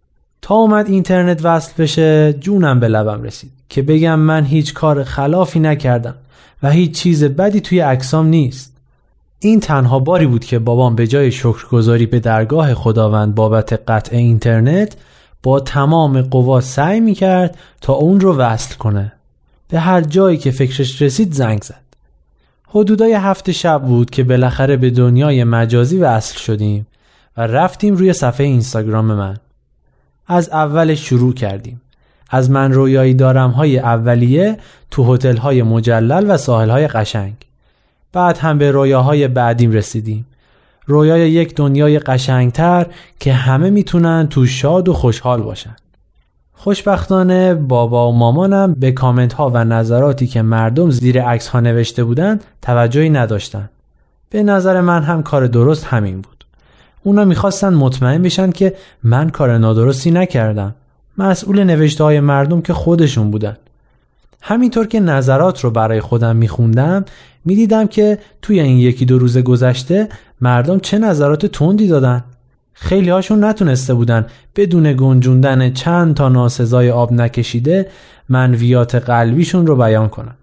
تا 0.43 0.55
اومد 0.55 0.89
اینترنت 0.89 1.45
وصل 1.45 1.73
بشه 1.79 2.33
جونم 2.33 2.81
به 2.81 2.89
لبم 2.89 3.23
رسید 3.23 3.51
که 3.69 3.83
بگم 3.83 4.19
من 4.19 4.45
هیچ 4.45 4.75
کار 4.75 5.05
خلافی 5.05 5.61
نکردم 5.61 6.15
و 6.63 6.71
هیچ 6.71 6.93
چیز 6.93 7.25
بدی 7.25 7.61
توی 7.61 7.81
عکسام 7.81 8.27
نیست. 8.27 8.77
این 9.41 9.61
تنها 9.61 9.99
باری 9.99 10.27
بود 10.27 10.45
که 10.45 10.59
بابام 10.59 10.95
به 10.95 11.07
جای 11.07 11.33
شکرگزاری 11.33 12.07
به 12.07 12.21
درگاه 12.21 12.75
خداوند 12.75 13.35
بابت 13.35 13.73
قطع 13.91 14.17
اینترنت 14.17 14.97
با 15.43 15.61
تمام 15.61 16.23
قوا 16.23 16.61
سعی 16.61 17.01
می‌کرد 17.01 17.59
تا 17.81 17.93
اون 17.93 18.21
رو 18.21 18.37
وصل 18.37 18.77
کنه. 18.77 19.13
به 19.69 19.81
هر 19.81 20.01
جایی 20.01 20.37
که 20.37 20.51
فکرش 20.51 21.03
رسید 21.03 21.33
زنگ 21.33 21.63
زد. 21.63 21.88
حدودای 22.71 23.13
هفت 23.13 23.51
شب 23.51 23.83
بود 23.83 24.11
که 24.11 24.25
بالاخره 24.25 24.77
به 24.77 24.91
دنیای 24.91 25.45
مجازی 25.45 25.99
وصل 25.99 26.39
شدیم 26.39 26.87
و 27.37 27.47
رفتیم 27.47 27.97
روی 27.97 28.13
صفحه 28.13 28.47
اینستاگرام 28.47 29.05
من. 29.05 29.37
از 30.27 30.49
اول 30.49 30.95
شروع 30.95 31.35
کردیم. 31.35 31.81
از 32.31 32.51
من 32.51 32.73
رویایی 32.73 33.15
دارم 33.15 33.51
های 33.51 33.79
اولیه 33.79 34.59
تو 34.91 35.15
هتل 35.15 35.37
های 35.37 35.63
مجلل 35.63 36.31
و 36.31 36.37
ساحل 36.37 36.71
های 36.71 36.89
قشنگ. 36.89 37.35
بعد 38.13 38.39
هم 38.39 38.59
به 38.59 38.71
رویاهای 38.71 39.29
بعدیم 39.29 39.73
رسیدیم. 39.73 40.27
رویای 40.87 41.31
یک 41.31 41.55
دنیای 41.55 41.99
قشنگتر 41.99 42.87
که 43.21 43.33
همه 43.33 43.71
می‌تونن 43.71 44.27
تو 44.29 44.47
شاد 44.47 44.89
و 44.89 44.93
خوشحال 44.93 45.43
باشن. 45.43 45.77
خوشبختانه 46.61 47.55
بابا 47.55 48.11
و 48.11 48.17
مامانم 48.17 48.75
به 48.75 48.93
کامنت 48.93 49.33
ها 49.33 49.51
و 49.51 49.65
نظراتی 49.65 50.27
که 50.27 50.43
مردم 50.43 50.91
زیر 50.91 51.23
عکس 51.23 51.49
ها 51.49 51.61
نوشته 51.61 52.05
بودند 52.05 52.45
توجهی 52.63 53.11
نداشتن. 53.11 53.71
به 54.31 54.43
نظر 54.43 54.81
من 54.81 55.03
هم 55.03 55.23
کار 55.23 55.47
درست 55.47 55.85
همین 55.85 56.21
بود. 56.21 56.45
اونا 57.03 57.25
می‌خواستن 57.25 57.75
مطمئن 57.75 58.23
بشن 58.23 58.51
که 58.51 58.75
من 59.03 59.31
کار 59.31 59.59
نادرستی 59.59 60.11
نکردم. 60.11 60.75
مسئول 61.19 61.65
نوشته 61.65 62.05
های 62.05 62.21
مردم 62.21 62.61
که 62.61 62.73
خودشون 62.73 63.31
بودن. 63.31 63.57
همینطور 64.43 64.87
که 64.87 65.01
نظرات 65.01 65.61
رو 65.61 65.71
برای 65.71 66.01
خودم 66.01 66.37
میخوندم 66.37 67.05
می‌دیدم 67.45 67.87
که 67.87 68.19
توی 68.43 68.61
این 68.61 68.79
یکی 68.79 69.05
دو 69.05 69.19
روز 69.19 69.39
گذشته 69.39 70.09
مردم 70.41 70.79
چه 70.79 70.99
نظرات 70.99 71.47
تندی 71.47 71.89
دادن. 71.89 72.25
خیلی 72.81 73.11
هاشون 73.11 73.45
نتونسته 73.45 73.95
بودن 73.95 74.27
بدون 74.57 74.93
گنجوندن 74.93 75.73
چند 75.73 76.15
تا 76.15 76.29
ناسزای 76.29 76.91
آب 76.91 77.13
نکشیده 77.13 77.89
منویات 78.29 78.95
قلبیشون 78.95 79.67
رو 79.67 79.77
بیان 79.77 80.09
کنن. 80.09 80.35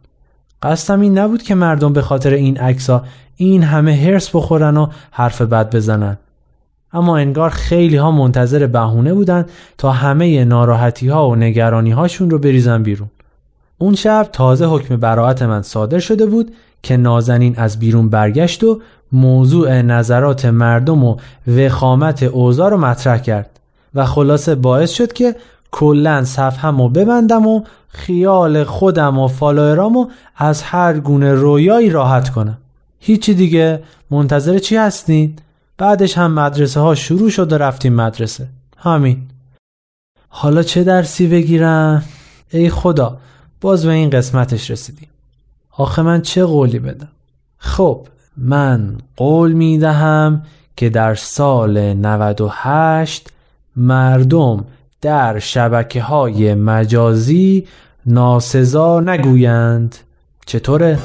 قصدم 0.64 1.02
این 1.02 1.18
نبود 1.18 1.44
که 1.44 1.56
مردم 1.56 1.94
به 1.94 2.02
خاطر 2.02 2.34
این 2.34 2.58
عکسا 2.58 3.04
این 3.36 3.64
همه 3.64 3.96
هرس 3.96 4.36
بخورن 4.36 4.78
و 4.78 4.88
حرف 5.12 5.42
بد 5.42 5.76
بزنن. 5.76 6.18
اما 6.94 7.18
انگار 7.18 7.50
خیلی 7.50 7.98
ها 7.98 8.12
منتظر 8.12 8.68
بهونه 8.68 9.14
بودن 9.14 9.46
تا 9.78 9.92
همه 9.92 10.46
ناراحتی 10.46 11.08
ها 11.08 11.30
و 11.30 11.36
نگرانی 11.36 11.92
هاشون 11.92 12.30
رو 12.30 12.40
بریزن 12.40 12.84
بیرون. 12.84 13.10
اون 13.78 13.96
شب 13.96 14.30
تازه 14.34 14.66
حکم 14.66 14.98
براعت 14.98 15.42
من 15.42 15.62
صادر 15.62 16.00
شده 16.00 16.26
بود 16.26 16.54
که 16.86 16.98
نازنین 16.98 17.56
از 17.58 17.80
بیرون 17.80 18.10
برگشت 18.10 18.64
و 18.64 18.82
موضوع 19.12 19.82
نظرات 19.82 20.46
مردم 20.46 21.04
و 21.04 21.18
وخامت 21.48 22.24
اوضاع 22.24 22.70
رو 22.70 22.78
مطرح 22.78 23.18
کرد 23.18 23.60
و 23.96 24.06
خلاصه 24.06 24.56
باعث 24.56 24.92
شد 24.92 25.14
که 25.14 25.36
کلا 25.72 26.24
صفحم 26.24 26.82
و 26.82 26.90
ببندم 26.90 27.48
و 27.48 27.64
خیال 27.88 28.64
خودم 28.64 29.20
و 29.20 29.28
فالوئرامو 29.28 30.08
از 30.36 30.62
هر 30.62 31.00
گونه 31.00 31.34
رویایی 31.34 31.90
راحت 31.90 32.30
کنم 32.30 32.58
هیچی 33.00 33.34
دیگه 33.34 33.84
منتظر 34.12 34.58
چی 34.58 34.76
هستین؟ 34.76 35.36
بعدش 35.78 36.18
هم 36.18 36.34
مدرسه 36.34 36.80
ها 36.80 36.96
شروع 36.96 37.30
شد 37.30 37.54
و 37.54 37.58
رفتیم 37.58 37.94
مدرسه 37.94 38.48
همین 38.78 39.22
حالا 40.30 40.64
چه 40.64 40.84
درسی 40.84 41.28
بگیرم؟ 41.28 42.04
ای 42.50 42.70
خدا 42.70 43.18
باز 43.62 43.86
به 43.86 43.92
این 43.92 44.10
قسمتش 44.10 44.72
رسیدیم 44.72 45.08
آخه 45.78 46.02
من 46.02 46.22
چه 46.22 46.46
قولی 46.46 46.80
بدم؟ 46.80 47.08
خب 47.58 48.08
من 48.38 48.98
قول 49.18 49.52
می 49.52 49.78
دهم 49.78 50.44
که 50.78 50.90
در 50.90 51.16
سال 51.16 51.94
98 51.94 53.30
مردم 53.76 54.66
در 55.02 55.40
شبکه 55.40 56.02
های 56.02 56.54
مجازی 56.54 57.68
ناسزا 58.06 59.00
نگویند 59.00 59.96
چطوره؟ 60.46 61.00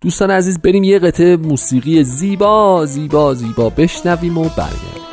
دوستان 0.00 0.30
عزیز 0.30 0.58
بریم 0.58 0.84
یه 0.84 0.98
قطعه 0.98 1.36
موسیقی 1.36 2.04
زیبا 2.04 2.86
زیبا 2.86 3.34
زیبا 3.34 3.70
بشنویم 3.70 4.38
و 4.38 4.42
برگردیم 4.42 5.11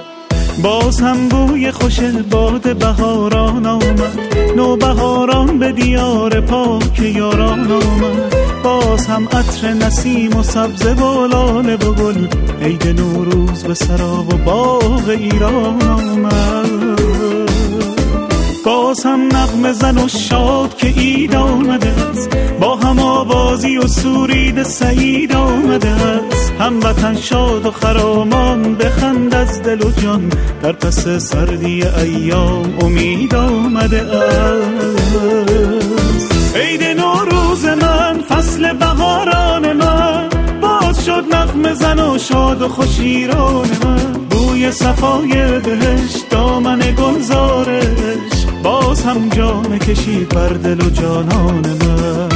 باز 0.64 1.02
هم 1.02 1.28
بوی 1.30 1.72
خوش 1.72 2.00
باد 2.32 2.78
بهاران 2.78 3.66
آمد. 3.66 4.20
نو 4.56 4.76
بهاران 4.76 5.60
به 5.60 5.72
دیار 5.72 6.42
پاک 6.42 7.00
یاران 7.00 7.72
آمد. 7.72 8.36
باز 8.64 9.08
هم 9.08 9.26
عطر 9.26 9.74
نسیم 9.74 10.36
و 10.36 10.44
سبز 10.44 10.86
و 10.86 11.28
لاله 11.28 11.76
و 11.76 11.94
گل 11.94 12.28
عید 12.62 12.88
نوروز 12.88 13.64
به 13.64 13.74
سرا 13.74 14.26
و 14.30 14.38
باغ 14.46 15.10
ایران 15.10 15.82
آمد. 15.82 17.49
باز 18.66 19.06
هم 19.06 19.28
نغم 19.28 19.72
زن 19.72 19.98
و 19.98 20.08
شاد 20.08 20.78
که 20.78 20.88
اید 20.88 21.36
آمده 21.36 21.90
است. 21.90 22.30
با 22.60 22.76
هم 22.76 23.00
آوازی 23.00 23.78
و 23.78 23.88
سورید 23.88 24.64
سعید 24.64 25.34
آمده 25.34 25.90
است. 25.90 26.54
هموطن 26.60 27.16
شاد 27.16 27.66
و 27.66 27.72
خرامان 27.72 28.76
بخند 28.76 29.34
از 29.34 29.62
دل 29.62 29.82
و 29.82 29.92
جان. 29.92 30.32
در 30.64 30.72
پس 30.72 31.08
سردی 31.08 31.84
ایام 31.84 32.78
امید 32.82 33.36
آمده 33.36 34.02
است. 34.02 34.96
عید 36.56 36.84
نوروز 36.84 37.66
من 37.66 38.22
فصل 38.30 38.74
بهاران 38.74 39.74
من. 39.74 40.30
باز 40.62 41.06
شد 41.06 41.24
نغم 41.32 41.74
زن 41.74 42.00
و 42.00 42.18
شاد 42.18 42.62
و 42.62 42.68
خوشیران 42.68 43.68
من. 43.84 44.14
بوی 44.30 44.72
صفای 44.72 45.60
بهشت 45.60 46.30
دامن 46.30 46.80
گلزارش. 46.80 48.39
باز 48.64 49.04
هم 49.06 49.30
جام 49.30 49.78
کشید 49.78 50.30
بر 50.30 50.50
دل 50.50 50.82
و 50.82 50.90
جانان 50.90 51.66
من. 51.70 52.30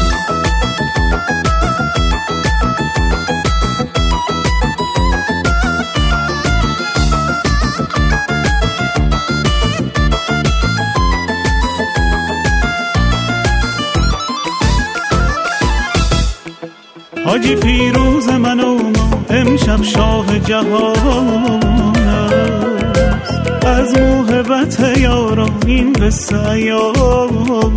حاجی 17.25 17.55
فیروز 17.55 18.29
من 18.29 18.59
و 18.59 18.75
ما 18.75 19.25
امشب 19.29 19.83
شاه 19.83 20.39
جهان. 20.39 21.92
از 23.65 23.97
موهبت 23.97 24.97
یاران 24.97 25.51
این 25.65 25.93
قصه 25.93 26.49
ایام 26.49 27.73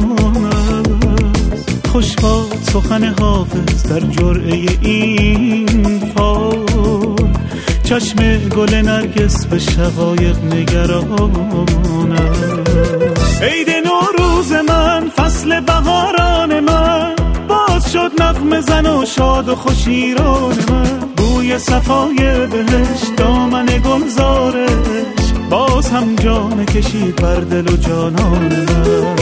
خوش 1.97 2.17
باد 2.17 2.59
سخن 2.73 3.05
حافظ 3.05 3.83
در 3.83 4.01
جرعه 4.01 4.69
این 4.81 6.13
فال. 6.17 6.67
چشم 7.85 8.39
گل 8.49 8.75
نرگس 8.75 9.47
به 9.47 9.59
شقایق 9.59 10.37
نگران 10.45 12.17
عید 13.43 13.71
نوروز 13.71 14.53
من 14.53 15.11
فصل 15.17 15.61
بهاران 15.61 16.61
من. 16.61 17.15
باز 17.49 17.93
شد 17.93 18.11
نغم 18.23 18.61
زن 18.61 18.87
و 18.87 19.05
شاد 19.07 19.49
و 19.49 19.55
خوشیران 19.55 20.57
من. 20.71 20.99
بوی 21.17 21.59
صفای 21.59 22.47
بهشت 22.47 23.17
دامن 23.17 23.67
گلزارش 23.67 25.16
باز 25.51 25.91
هم 25.91 26.17
جام 26.17 26.65
کشید 26.65 27.17
بر 27.17 27.41
دل 27.41 27.73
و 27.73 27.77
جانان 27.77 28.43
من. 28.43 29.17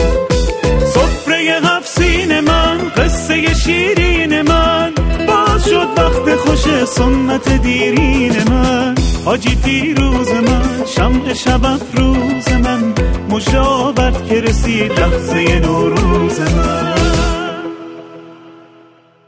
سفره 0.93 1.59
هفسین 1.63 2.39
من 2.39 2.77
قصه 2.97 3.53
شیرین 3.53 4.41
من. 4.41 4.93
باز 5.27 5.65
شد 5.65 5.87
وقت 5.97 6.35
خوش 6.35 6.85
سنت 6.85 7.61
دیرین 7.61 8.33
من. 8.49 8.95
حاجی 9.25 9.55
فیروز 9.55 10.31
من 10.31 10.85
شمع 10.95 11.33
شب 11.33 11.65
افروز 11.65 12.49
من. 12.63 12.93
مشابت 13.29 14.27
که 14.29 14.41
رسید 14.41 14.91
لحظه 14.91 15.59
نوروز 15.59 16.39
من. 16.39 17.04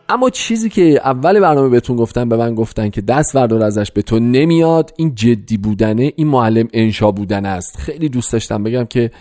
اما 0.10 0.30
چیزی 0.30 0.70
که 0.70 0.82
اول 1.04 1.40
برنامه 1.40 1.70
بهتون 1.70 1.96
گفتن 1.96 2.30
به 2.30 2.38
من 2.38 2.56
گفتن 2.56 2.90
که 2.90 3.02
دست 3.02 3.36
وردار 3.36 3.64
ازش 3.64 3.92
به 3.92 4.02
تو 4.02 4.20
نمیاد 4.20 4.94
این 4.98 5.16
جدی 5.16 5.58
بودنه 5.58 6.14
این 6.16 6.28
معلم 6.28 6.68
انشا 6.74 7.12
بودن 7.12 7.46
است. 7.46 7.78
خیلی 7.78 8.10
دوست 8.10 8.34
داشتم 8.34 8.64
بگم 8.64 8.86
که 8.86 9.12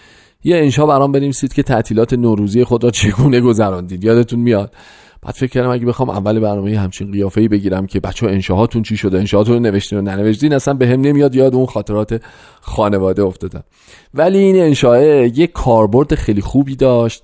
یه 0.45 0.57
انشا 0.57 0.87
برام 0.87 1.13
بنویسید 1.13 1.53
که 1.53 1.63
تعطیلات 1.63 2.13
نوروزی 2.13 2.65
خود 2.65 2.85
را 2.85 2.91
چگونه 2.91 3.41
گذراندید. 3.41 4.05
یادتون 4.05 4.41
میاد؟ 4.41 4.73
بعد 5.23 5.35
فکر 5.35 5.51
کردم 5.51 5.71
اگه 5.71 5.87
بخوام 5.87 6.11
اول 6.11 6.41
برنامه 6.41 6.79
همچین 6.79 7.13
قیافه‌ای 7.13 7.49
بگیرم 7.49 7.87
که 7.87 8.01
بچه 8.01 8.27
انشاهاتون 8.27 8.83
چی 8.83 8.97
شده 8.97 9.19
انشاهاتون 9.19 9.67
نوشتین 9.67 9.99
و 9.99 10.03
ننوشتین 10.03 10.53
اصلا 10.53 10.75
به 10.75 10.87
هم 10.87 11.01
نمیاد 11.01 11.35
یاد 11.35 11.55
اون 11.55 11.67
خاطرات 11.67 12.23
خانواده 12.61 13.23
افتادم 13.23 13.65
ولی 14.15 14.39
این 14.39 14.57
انشاه 14.57 15.03
یه 15.39 15.47
کاربرد 15.47 16.15
خیلی 16.15 16.41
خوبی 16.41 16.77
داشت. 16.77 17.23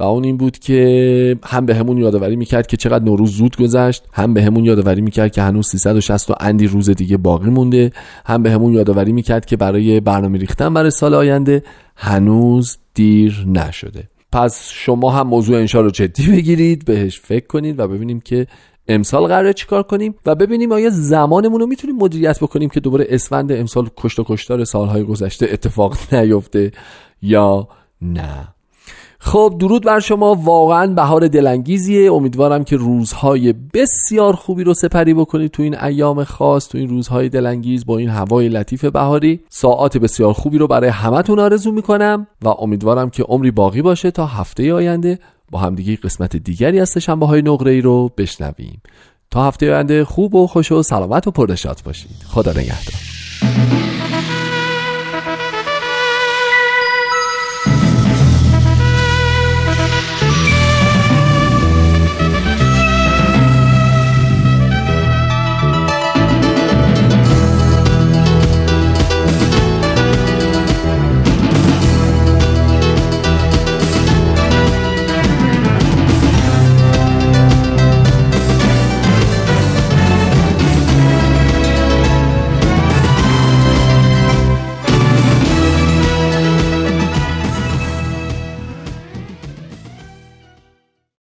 و 0.00 0.02
اون 0.02 0.24
این 0.24 0.36
بود 0.36 0.58
که 0.58 1.36
هم 1.44 1.66
به 1.66 1.74
همون 1.74 1.98
یادآوری 1.98 2.36
می‌کرد 2.36 2.66
که 2.66 2.76
چقدر 2.76 3.04
نوروز 3.04 3.30
زود 3.30 3.56
گذشت 3.56 4.04
هم 4.12 4.34
به 4.34 4.42
همون 4.42 4.64
یادآوری 4.64 5.00
می‌کرد 5.00 5.32
که 5.32 5.42
هنوز 5.42 5.66
360 5.66 6.30
و 6.30 6.34
اندی 6.40 6.66
روز 6.66 6.90
دیگه 6.90 7.16
باقی 7.16 7.50
مونده 7.50 7.92
هم 8.26 8.42
به 8.42 8.50
همون 8.50 8.72
یادآوری 8.72 9.12
می‌کرد 9.12 9.46
که 9.46 9.56
برای 9.56 10.00
برنامه 10.00 10.38
ریختن 10.38 10.74
برای 10.74 10.90
سال 10.90 11.14
آینده 11.14 11.62
هنوز 11.96 12.78
دیر 12.94 13.44
نشده. 13.46 14.08
پس 14.32 14.68
شما 14.72 15.10
هم 15.10 15.26
موضوع 15.26 15.58
انشا 15.58 15.80
رو 15.80 15.90
جدی 15.90 16.26
بگیرید 16.32 16.84
بهش 16.84 17.20
فکر 17.20 17.46
کنید 17.46 17.78
و 17.78 17.88
ببینیم 17.88 18.20
که 18.20 18.46
امسال 18.88 19.26
قراره 19.26 19.52
چیکار 19.52 19.82
کنیم 19.82 20.14
و 20.26 20.34
ببینیم 20.34 20.72
آیا 20.72 20.90
زمانمون 20.90 21.60
رو 21.60 21.66
می‌تونیم 21.66 21.96
مدیریت 21.96 22.38
بکنیم 22.40 22.68
که 22.68 22.80
دوباره 22.80 23.06
اسفند 23.08 23.52
امسال 23.52 23.88
کشت 23.96 24.18
و 24.18 24.24
کشتار 24.26 24.64
سالهای 24.64 25.02
گذشته 25.02 25.48
اتفاق 25.52 25.96
نیفته 26.12 26.72
یا 27.22 27.68
نه. 28.02 28.48
خب 29.22 29.56
درود 29.58 29.82
بر 29.82 30.00
شما. 30.00 30.34
واقعا 30.34 30.86
بهار 30.86 31.28
دلانگیزیه. 31.28 32.12
امیدوارم 32.12 32.64
که 32.64 32.76
روزهای 32.76 33.54
بسیار 33.74 34.32
خوبی 34.36 34.64
رو 34.64 34.74
سپری 34.74 35.14
بکنید 35.14 35.50
تو 35.50 35.62
این 35.62 35.78
ایام 35.78 36.24
خاص 36.24 36.68
تو 36.68 36.78
این 36.78 36.88
روزهای 36.88 37.28
دلانگیز 37.28 37.86
با 37.86 37.98
این 37.98 38.08
هوای 38.08 38.48
لطیف 38.48 38.84
بهاری. 38.84 39.40
ساعات 39.48 39.98
بسیار 39.98 40.32
خوبی 40.32 40.58
رو 40.58 40.66
برای 40.66 40.90
همتون 40.90 41.38
آرزو 41.38 41.72
می‌کنم 41.72 42.26
و 42.42 42.48
امیدوارم 42.48 43.10
که 43.10 43.22
عمری 43.22 43.50
باقی 43.50 43.82
باشه 43.82 44.10
تا 44.10 44.26
هفته 44.26 44.74
آینده 44.74 45.18
با 45.50 45.58
همدیگه 45.58 45.96
قسمت 45.96 46.36
دیگری 46.36 46.80
از 46.80 46.98
شنبه 46.98 47.26
های 47.26 47.42
نقره 47.42 47.72
ای 47.72 47.80
رو 47.80 48.10
بشنویم. 48.18 48.82
تا 49.30 49.46
هفته 49.46 49.74
آینده 49.74 50.04
خوب 50.04 50.34
و 50.34 50.46
خوش 50.46 50.72
و 50.72 50.82
سلامت 50.82 51.26
و 51.26 51.30
پردشات 51.30 51.82
باشید. 51.82 52.24
خدا 52.28 52.50
نگهدار. 52.50 53.79